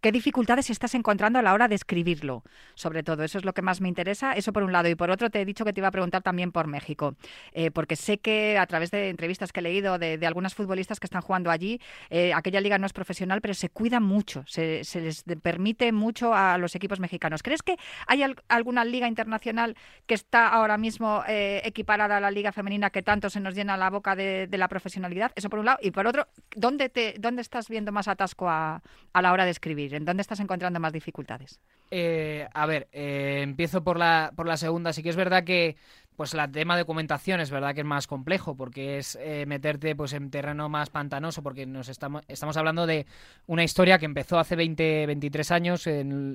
¿qué 0.00 0.12
dificultades 0.12 0.70
estás 0.70 0.94
encontrando 0.94 1.38
a 1.38 1.42
la 1.42 1.52
hora 1.52 1.68
de 1.68 1.74
escribirlo? 1.74 2.42
Sobre 2.74 3.02
todo, 3.02 3.24
eso 3.24 3.38
es 3.38 3.44
lo 3.44 3.52
que 3.52 3.62
más 3.62 3.80
me 3.80 3.88
interesa. 3.88 4.32
Eso 4.32 4.52
por 4.52 4.62
un 4.62 4.72
lado. 4.72 4.88
Y 4.88 4.94
por 4.94 5.10
otro, 5.10 5.30
te 5.30 5.40
he 5.40 5.44
dicho 5.44 5.64
que 5.64 5.72
te 5.72 5.80
iba 5.80 5.88
a 5.88 5.90
preguntar 5.90 6.22
también 6.22 6.52
por 6.52 6.66
México, 6.66 7.16
eh, 7.52 7.70
porque 7.70 7.96
sé 7.96 8.18
que 8.18 8.56
a 8.58 8.66
través 8.66 8.90
de 8.90 9.08
entrevistas 9.10 9.52
que 9.52 9.60
he 9.60 9.62
leído 9.62 9.98
de, 9.98 10.16
de 10.18 10.26
algunas 10.26 10.54
futbolistas 10.54 11.00
que 11.00 11.06
están 11.06 11.22
jugando 11.22 11.50
allí, 11.50 11.80
eh, 12.10 12.32
aquella 12.32 12.60
liga 12.60 12.78
no 12.78 12.86
es 12.86 12.92
profesional, 12.92 13.40
pero 13.40 13.54
se 13.54 13.68
cuida 13.68 14.00
mucho, 14.00 14.44
se, 14.46 14.82
les 14.94 15.24
permite 15.42 15.90
mucho 15.92 16.34
a 16.34 16.56
los 16.58 16.74
equipos 16.74 17.00
mexicanos. 17.00 17.42
¿Crees 17.42 17.62
que 17.62 17.76
hay 18.06 18.22
al- 18.22 18.36
alguna 18.48 18.84
liga 18.84 19.08
internacional 19.08 19.76
que 20.06 20.14
está 20.14 20.48
ahora 20.48 20.78
mismo 20.78 21.24
eh, 21.26 21.60
equiparada 21.64 22.16
a 22.18 22.20
la 22.20 22.30
liga 22.30 22.52
femenina 22.52 22.90
que 22.90 23.02
tanto 23.02 23.28
se 23.30 23.40
nos 23.40 23.54
llena 23.54 23.76
la 23.76 23.90
boca 23.90 24.14
de, 24.14 24.46
de 24.46 24.58
la 24.58 24.68
profesionalidad? 24.68 25.32
Eso 25.34 25.50
por 25.50 25.58
un 25.58 25.66
lado. 25.66 25.78
Y 25.82 25.90
por 25.90 26.06
otro, 26.06 26.28
¿dónde, 26.54 26.88
te, 26.88 27.14
dónde 27.18 27.42
estás 27.42 27.68
viendo 27.68 27.90
más 27.90 28.06
atasco 28.08 28.48
a, 28.48 28.82
a 29.12 29.22
la 29.22 29.32
hora 29.32 29.44
de 29.44 29.50
escribir? 29.50 29.63
¿En 29.66 30.04
dónde 30.04 30.20
estás 30.20 30.40
encontrando 30.40 30.78
más 30.78 30.92
dificultades? 30.92 31.60
Eh, 31.90 32.46
a 32.52 32.66
ver, 32.66 32.88
eh, 32.92 33.40
empiezo 33.42 33.82
por 33.82 33.98
la, 33.98 34.32
por 34.36 34.46
la 34.46 34.56
segunda. 34.56 34.92
Sí 34.92 35.02
que 35.02 35.08
es 35.08 35.16
verdad 35.16 35.44
que 35.44 35.76
pues 36.16 36.32
el 36.32 36.52
tema 36.52 36.76
de 36.76 36.82
documentación 36.82 37.40
es 37.40 37.50
verdad 37.50 37.74
que 37.74 37.80
es 37.80 37.86
más 37.86 38.06
complejo 38.06 38.56
porque 38.56 38.98
es 38.98 39.18
eh, 39.20 39.46
meterte 39.46 39.96
pues 39.96 40.12
en 40.12 40.30
terreno 40.30 40.68
más 40.68 40.88
pantanoso 40.88 41.42
porque 41.42 41.66
nos 41.66 41.88
estamos, 41.88 42.22
estamos 42.28 42.56
hablando 42.56 42.86
de 42.86 43.06
una 43.46 43.64
historia 43.64 43.98
que 43.98 44.04
empezó 44.04 44.38
hace 44.38 44.54
20, 44.54 45.06
23 45.06 45.50
años, 45.50 45.88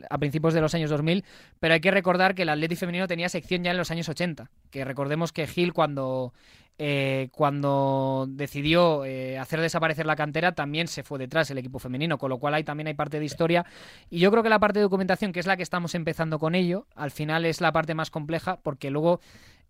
a 0.09 0.17
principios 0.17 0.53
de 0.53 0.61
los 0.61 0.75
años 0.75 0.89
2000, 0.89 1.23
pero 1.61 1.75
hay 1.75 1.79
que 1.79 1.91
recordar 1.91 2.35
que 2.35 2.41
el 2.41 2.49
Atleti 2.49 2.75
femenino 2.75 3.07
tenía 3.07 3.29
sección 3.29 3.63
ya 3.63 3.71
en 3.71 3.77
los 3.77 3.89
años 3.89 4.09
80, 4.09 4.49
que 4.69 4.83
recordemos 4.83 5.31
que 5.31 5.47
Gil 5.47 5.71
cuando 5.71 6.33
eh, 6.81 7.27
cuando 7.33 8.25
decidió 8.29 9.03
eh, 9.05 9.37
hacer 9.37 9.59
desaparecer 9.59 10.05
la 10.05 10.15
cantera 10.15 10.53
también 10.53 10.87
se 10.87 11.03
fue 11.03 11.19
detrás 11.19 11.51
el 11.51 11.57
equipo 11.57 11.77
femenino, 11.77 12.17
con 12.17 12.29
lo 12.29 12.39
cual 12.39 12.53
ahí 12.53 12.63
también 12.63 12.87
hay 12.87 12.93
parte 12.93 13.19
de 13.19 13.25
historia. 13.25 13.65
Y 14.09 14.19
yo 14.19 14.31
creo 14.31 14.41
que 14.41 14.49
la 14.49 14.59
parte 14.59 14.79
de 14.79 14.83
documentación, 14.83 15.33
que 15.33 15.41
es 15.41 15.45
la 15.45 15.57
que 15.57 15.63
estamos 15.63 15.93
empezando 15.93 16.39
con 16.39 16.55
ello, 16.55 16.87
al 16.95 17.11
final 17.11 17.45
es 17.45 17.59
la 17.61 17.71
parte 17.73 17.93
más 17.93 18.09
compleja 18.09 18.57
porque 18.63 18.89
luego... 18.89 19.19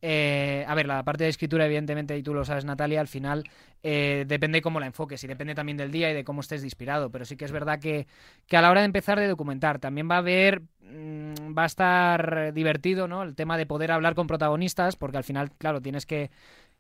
eh, 0.02 0.64
a 0.68 0.76
ver, 0.76 0.86
la 0.88 1.04
parte 1.04 1.26
de 1.26 1.30
escritura, 1.30 1.66
evidentemente, 1.66 2.18
y 2.18 2.24
tú 2.24 2.34
lo 2.34 2.46
sabes, 2.46 2.64
Natalia, 2.64 3.02
al 3.02 3.08
final 3.10 3.44
eh, 3.84 4.24
depende 4.28 4.62
cómo 4.62 4.80
la 4.80 4.86
enfoques 4.86 5.22
y 5.24 5.28
depende 5.28 5.56
también 5.56 5.78
del 5.78 5.92
día 5.92 6.10
y 6.12 6.14
de 6.14 6.24
cómo 6.24 6.40
estés 6.42 6.64
inspirado. 6.64 7.10
Pero 7.12 7.26
sí 7.26 7.36
que 7.36 7.46
es 7.46 7.52
verdad 7.52 7.80
que, 7.80 8.08
que 8.48 8.56
a 8.56 8.62
la 8.62 8.72
hora 8.72 8.80
de 8.82 8.86
empezar 8.86 9.20
de 9.20 9.28
documentar 9.28 9.80
también 9.80 10.10
va 10.10 10.16
a 10.16 10.20
haber, 10.20 10.62
mm, 10.82 11.58
va 11.58 11.64
a 11.64 11.66
estar 11.66 12.54
divertido, 12.54 13.08
¿no? 13.10 13.24
El 13.24 13.36
tema 13.36 13.58
de 13.58 13.66
poder 13.66 13.92
hablar 13.92 14.16
con 14.16 14.28
protagonistas, 14.28 14.96
porque 14.96 15.18
al 15.18 15.24
final, 15.26 15.52
claro, 15.58 15.82
tienes 15.82 16.06
que 16.06 16.30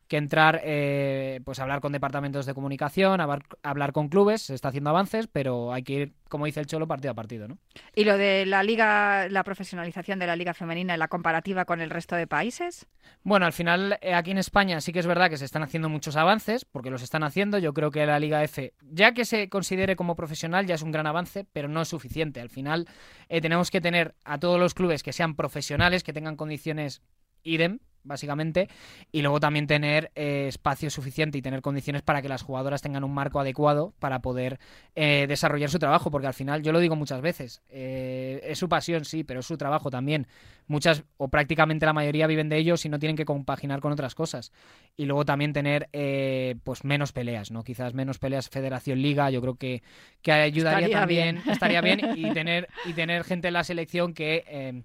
que 0.09 0.17
entrar, 0.17 0.59
eh, 0.63 1.39
pues 1.45 1.59
hablar 1.59 1.79
con 1.79 1.93
departamentos 1.93 2.45
de 2.47 2.53
comunicación, 2.55 3.21
hablar, 3.21 3.43
hablar 3.63 3.93
con 3.93 4.09
clubes, 4.09 4.41
se 4.41 4.55
está 4.55 4.69
haciendo 4.69 4.89
avances, 4.89 5.27
pero 5.27 5.71
hay 5.71 5.83
que 5.83 5.93
ir, 5.93 6.13
como 6.27 6.45
dice 6.45 6.59
el 6.59 6.65
Cholo, 6.65 6.87
partido 6.87 7.11
a 7.11 7.13
partido, 7.13 7.47
¿no? 7.47 7.59
¿Y 7.95 8.03
lo 8.03 8.17
de 8.17 8.47
la 8.47 8.63
liga, 8.63 9.29
la 9.29 9.43
profesionalización 9.43 10.17
de 10.17 10.25
la 10.25 10.35
liga 10.35 10.55
femenina 10.55 10.95
y 10.95 10.97
la 10.97 11.07
comparativa 11.07 11.65
con 11.65 11.79
el 11.79 11.91
resto 11.91 12.15
de 12.15 12.25
países? 12.25 12.87
Bueno, 13.23 13.45
al 13.45 13.53
final 13.53 13.99
eh, 14.01 14.15
aquí 14.15 14.31
en 14.31 14.39
España 14.39 14.81
sí 14.81 14.91
que 14.91 14.99
es 14.99 15.07
verdad 15.07 15.29
que 15.29 15.37
se 15.37 15.45
están 15.45 15.61
haciendo 15.61 15.89
muchos 15.89 16.15
avances, 16.15 16.65
porque 16.65 16.89
los 16.89 17.03
están 17.03 17.23
haciendo. 17.23 17.59
Yo 17.59 17.73
creo 17.73 17.91
que 17.91 18.05
la 18.07 18.19
Liga 18.19 18.43
F, 18.43 18.73
ya 18.81 19.13
que 19.13 19.25
se 19.25 19.47
considere 19.47 19.95
como 19.95 20.15
profesional, 20.15 20.65
ya 20.65 20.73
es 20.73 20.81
un 20.81 20.91
gran 20.91 21.05
avance, 21.05 21.45
pero 21.53 21.67
no 21.67 21.83
es 21.83 21.87
suficiente. 21.87 22.41
Al 22.41 22.49
final 22.49 22.87
eh, 23.29 23.41
tenemos 23.41 23.69
que 23.69 23.79
tener 23.79 24.15
a 24.25 24.39
todos 24.39 24.59
los 24.59 24.73
clubes 24.73 25.03
que 25.03 25.13
sean 25.13 25.35
profesionales, 25.35 26.03
que 26.03 26.13
tengan 26.13 26.35
condiciones 26.35 27.03
idem, 27.43 27.79
básicamente, 28.03 28.69
y 29.12 29.21
luego 29.21 29.39
también 29.39 29.67
tener 29.67 30.12
eh, 30.15 30.45
espacio 30.47 30.89
suficiente 30.89 31.38
y 31.38 31.41
tener 31.41 31.62
condiciones 31.62 32.01
para 32.01 32.21
que 32.21 32.29
las 32.29 32.41
jugadoras 32.41 32.81
tengan 32.81 33.03
un 33.03 33.13
marco 33.13 33.39
adecuado 33.39 33.93
para 33.99 34.19
poder 34.21 34.59
eh, 34.95 35.25
desarrollar 35.27 35.69
su 35.69 35.79
trabajo, 35.79 36.12
porque 36.12 36.27
al 36.27 36.33
final, 36.33 36.62
yo 36.62 36.71
lo 36.71 36.79
digo 36.79 36.95
muchas 36.95 37.21
veces, 37.21 37.62
eh, 37.69 38.41
es 38.43 38.57
su 38.57 38.69
pasión, 38.69 39.05
sí, 39.05 39.23
pero 39.23 39.41
es 39.41 39.45
su 39.45 39.57
trabajo 39.57 39.89
también. 39.89 40.27
Muchas 40.67 41.03
o 41.17 41.29
prácticamente 41.29 41.85
la 41.85 41.93
mayoría 41.93 42.27
viven 42.27 42.47
de 42.47 42.57
ellos 42.57 42.85
y 42.85 42.89
no 42.89 42.99
tienen 42.99 43.15
que 43.15 43.25
compaginar 43.25 43.79
con 43.81 43.91
otras 43.91 44.13
cosas. 44.13 44.51
Y 44.95 45.05
luego 45.05 45.25
también 45.25 45.51
tener 45.51 45.89
eh, 45.93 46.57
pues 46.63 46.83
menos 46.83 47.12
peleas, 47.12 47.49
¿no? 47.49 47.63
Quizás 47.63 47.95
menos 47.95 48.19
peleas 48.19 48.49
Federación 48.49 49.01
Liga, 49.01 49.31
yo 49.31 49.41
creo 49.41 49.55
que, 49.55 49.81
que 50.21 50.31
ayudaría 50.31 50.85
Estaría 50.88 50.99
también, 50.99 51.35
bien. 51.38 51.49
estaría 51.49 51.81
bien 51.81 51.99
y 52.15 52.31
tener, 52.33 52.67
y 52.85 52.93
tener 52.93 53.23
gente 53.23 53.47
en 53.47 53.55
la 53.55 53.63
selección 53.63 54.13
que 54.13 54.43
eh, 54.47 54.83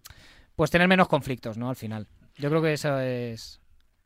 pues 0.57 0.71
tener 0.71 0.89
menos 0.89 1.09
conflictos, 1.09 1.59
¿no? 1.59 1.69
Al 1.69 1.77
final. 1.77 2.07
Yo 2.37 2.51
creo 2.51 2.63
que 2.63 2.73
eso 2.73 2.99
es. 3.01 3.61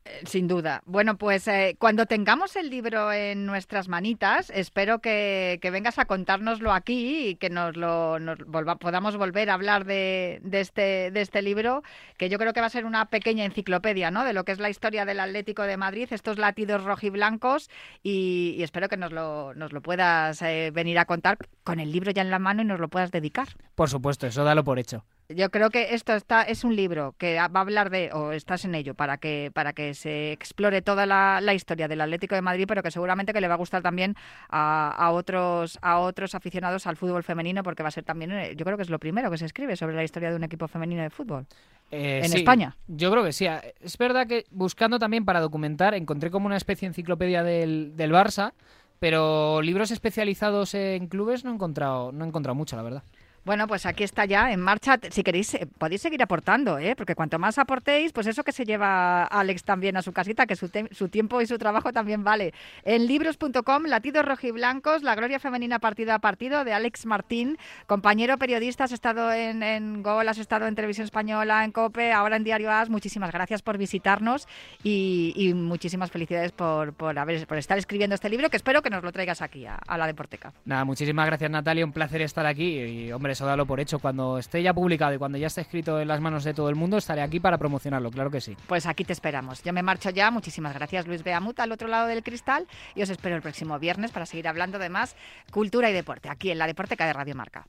Eh, 0.05 0.21
Sin 0.25 0.47
duda. 0.47 0.81
Bueno, 0.85 1.17
pues 1.17 1.45
eh, 1.49 1.75
cuando 1.77 2.05
tengamos 2.05 2.55
el 2.55 2.69
libro 2.69 3.11
en 3.11 3.45
nuestras 3.45 3.89
manitas, 3.89 4.49
espero 4.49 4.99
que, 4.99 5.59
que 5.61 5.71
vengas 5.71 5.99
a 5.99 6.05
contárnoslo 6.05 6.71
aquí 6.71 7.27
y 7.29 7.35
que 7.35 7.49
nos 7.49 7.75
lo 7.75 8.17
nos 8.17 8.39
volva- 8.39 8.77
podamos 8.79 9.17
volver 9.17 9.49
a 9.49 9.55
hablar 9.55 9.83
de, 9.83 10.39
de 10.41 10.61
este, 10.61 11.11
de 11.11 11.21
este 11.21 11.41
libro, 11.41 11.83
que 12.17 12.29
yo 12.29 12.37
creo 12.37 12.53
que 12.53 12.61
va 12.61 12.67
a 12.67 12.71
ser 12.71 12.85
una 12.85 13.09
pequeña 13.09 13.43
enciclopedia 13.43 14.09
¿no? 14.09 14.23
de 14.23 14.31
lo 14.33 14.45
que 14.45 14.53
es 14.53 14.59
la 14.59 14.69
historia 14.69 15.03
del 15.03 15.19
Atlético 15.19 15.63
de 15.63 15.75
Madrid, 15.75 16.07
estos 16.11 16.37
latidos 16.37 16.85
rojiblancos, 16.85 17.69
y, 18.01 18.55
y 18.57 18.63
espero 18.63 18.87
que 18.87 18.97
nos 18.97 19.11
lo, 19.11 19.53
nos 19.53 19.73
lo 19.73 19.81
puedas 19.81 20.41
eh, 20.43 20.71
venir 20.73 20.97
a 20.97 21.05
contar 21.05 21.37
con 21.63 21.79
el 21.81 21.91
libro 21.91 22.11
ya 22.11 22.21
en 22.21 22.31
la 22.31 22.39
mano 22.39 22.61
y 22.61 22.65
nos 22.65 22.79
lo 22.79 22.87
puedas 22.87 23.11
dedicar. 23.11 23.49
Por 23.75 23.89
supuesto, 23.89 24.27
eso 24.27 24.43
dalo 24.45 24.63
por 24.63 24.79
hecho. 24.79 25.03
Yo 25.29 25.51
creo 25.51 25.69
que 25.69 25.93
esto 25.93 26.15
está 26.15 26.41
es 26.41 26.63
un 26.63 26.75
libro 26.75 27.13
que 27.19 27.35
va 27.35 27.49
a 27.53 27.59
hablar 27.59 27.91
de, 27.91 28.09
o 28.13 28.31
estás 28.31 28.65
en 28.65 28.73
ello, 28.73 28.95
para 28.95 29.17
que 29.17 29.51
para 29.53 29.73
que 29.73 29.93
se 29.93 30.31
explore 30.31 30.81
toda 30.81 31.05
la, 31.05 31.39
la 31.39 31.53
historia 31.53 31.87
del 31.87 32.01
Atlético 32.01 32.33
de 32.33 32.41
Madrid, 32.41 32.65
pero 32.67 32.81
que 32.81 32.89
seguramente 32.89 33.31
que 33.31 33.39
le 33.39 33.47
va 33.47 33.53
a 33.53 33.57
gustar 33.57 33.83
también 33.83 34.15
a, 34.49 34.89
a 34.89 35.11
otros 35.11 35.77
a 35.83 35.99
otros 35.99 36.33
aficionados 36.33 36.87
al 36.87 36.97
fútbol 36.97 37.21
femenino, 37.21 37.61
porque 37.61 37.83
va 37.83 37.89
a 37.89 37.91
ser 37.91 38.03
también, 38.03 38.31
eh, 38.31 38.55
yo 38.55 38.65
creo 38.65 38.75
que 38.75 38.81
es 38.81 38.89
lo 38.89 38.97
primero 38.97 39.29
que 39.29 39.37
se 39.37 39.45
escribe 39.45 39.75
sobre 39.75 39.95
la 39.95 40.03
historia 40.03 40.31
de 40.31 40.35
un 40.35 40.43
equipo 40.43 40.67
femenino 40.67 41.03
de 41.03 41.11
fútbol. 41.11 41.45
Eh, 41.91 42.21
¿En 42.23 42.31
sí, 42.31 42.37
España? 42.37 42.75
Yo 42.87 43.11
creo 43.11 43.23
que 43.23 43.31
sí. 43.31 43.45
Es 43.81 43.97
verdad 43.99 44.25
que 44.25 44.45
buscando 44.49 44.97
también 44.97 45.25
para 45.25 45.41
documentar, 45.41 45.93
encontré 45.93 46.31
como 46.31 46.47
una 46.47 46.57
especie 46.57 46.87
de 46.87 46.91
enciclopedia 46.91 47.43
del, 47.43 47.95
del 47.95 48.11
Barça, 48.11 48.53
pero 48.99 49.61
libros 49.61 49.91
especializados 49.91 50.73
en 50.73 51.07
clubes 51.07 51.45
no 51.45 51.51
he 51.51 51.53
encontrado, 51.53 52.11
no 52.11 52.25
he 52.25 52.27
encontrado 52.27 52.55
mucho, 52.55 52.75
la 52.75 52.81
verdad. 52.81 53.03
Bueno, 53.49 53.65
pues 53.65 53.87
aquí 53.87 54.03
está 54.03 54.25
ya 54.25 54.51
en 54.51 54.59
marcha. 54.59 54.99
Si 55.09 55.23
queréis, 55.23 55.55
eh, 55.55 55.67
podéis 55.79 56.03
seguir 56.03 56.21
aportando, 56.21 56.77
¿eh? 56.77 56.95
porque 56.95 57.15
cuanto 57.15 57.39
más 57.39 57.57
aportéis, 57.57 58.13
pues 58.13 58.27
eso 58.27 58.43
que 58.43 58.51
se 58.51 58.63
lleva 58.63 59.23
Alex 59.23 59.63
también 59.63 59.97
a 59.97 60.03
su 60.03 60.13
casita, 60.13 60.45
que 60.45 60.55
su, 60.55 60.69
tiempo 61.09 61.41
y 61.41 61.47
su 61.47 61.57
trabajo 61.57 61.91
también 61.91 62.23
vale. 62.23 62.53
En 62.83 63.07
libros.com, 63.07 63.85
Latidos 63.85 64.23
Rojiblancos, 64.23 65.01
La 65.01 65.15
Gloria 65.15 65.39
Femenina 65.39 65.79
Partido 65.79 66.13
a 66.13 66.19
Partido, 66.19 66.63
de 66.63 66.73
Alex 66.73 67.07
Martín, 67.07 67.57
compañero 67.87 68.37
periodista, 68.37 68.83
has 68.83 68.91
estado 68.91 69.33
en, 69.33 70.03
Gol, 70.03 70.29
has 70.29 70.37
estado 70.37 70.67
en 70.67 70.75
Televisión 70.75 71.05
Española, 71.05 71.65
en 71.65 71.71
COPE, 71.71 72.11
ahora 72.11 72.35
en 72.35 72.43
Diario 72.43 72.71
As. 72.71 72.91
Muchísimas 72.91 73.31
gracias 73.31 73.63
por 73.63 73.79
visitarnos 73.79 74.47
y, 74.83 75.53
muchísimas 75.55 76.11
felicidades 76.11 76.51
por, 76.51 76.93
por, 76.93 77.17
haber, 77.17 77.47
por 77.47 77.57
estar 77.57 77.79
escribiendo 77.79 78.13
este 78.13 78.29
libro, 78.29 78.51
que 78.51 78.57
espero 78.57 78.83
que 78.83 78.91
nos 78.91 79.03
lo 79.03 79.11
traigas 79.11 79.41
aquí 79.41 79.65
a, 79.65 79.73
a 79.87 79.97
la 79.97 80.05
Deporteca. 80.05 80.53
Nada, 80.65 80.85
muchísimas 80.85 81.25
gracias 81.25 81.49
Natalia, 81.49 81.83
un 81.83 81.93
placer 81.93 82.21
estar 82.21 82.45
aquí 82.45 82.79
y 82.79 83.11
hombre, 83.11 83.38
eso 83.39 83.65
por 83.65 83.79
hecho. 83.79 83.99
Cuando 83.99 84.37
esté 84.37 84.61
ya 84.61 84.73
publicado 84.73 85.13
y 85.13 85.17
cuando 85.17 85.37
ya 85.37 85.47
esté 85.47 85.61
escrito 85.61 85.99
en 85.99 86.07
las 86.07 86.21
manos 86.21 86.43
de 86.43 86.53
todo 86.53 86.69
el 86.69 86.75
mundo, 86.75 86.97
estaré 86.97 87.21
aquí 87.21 87.39
para 87.39 87.57
promocionarlo, 87.57 88.11
claro 88.11 88.29
que 88.31 88.41
sí. 88.41 88.55
Pues 88.67 88.85
aquí 88.85 89.03
te 89.03 89.13
esperamos. 89.13 89.63
Yo 89.63 89.73
me 89.73 89.83
marcho 89.83 90.09
ya. 90.09 90.31
Muchísimas 90.31 90.73
gracias, 90.73 91.07
Luis 91.07 91.23
Beamut, 91.23 91.59
al 91.59 91.71
otro 91.71 91.87
lado 91.87 92.07
del 92.07 92.23
cristal. 92.23 92.67
Y 92.95 93.01
os 93.01 93.09
espero 93.09 93.35
el 93.35 93.41
próximo 93.41 93.79
viernes 93.79 94.11
para 94.11 94.25
seguir 94.25 94.47
hablando 94.47 94.79
de 94.79 94.89
más 94.89 95.15
cultura 95.51 95.89
y 95.89 95.93
deporte, 95.93 96.29
aquí 96.29 96.51
en 96.51 96.57
la 96.57 96.67
Deporteca 96.67 97.05
de 97.05 97.13
Radio 97.13 97.35
Marca. 97.35 97.65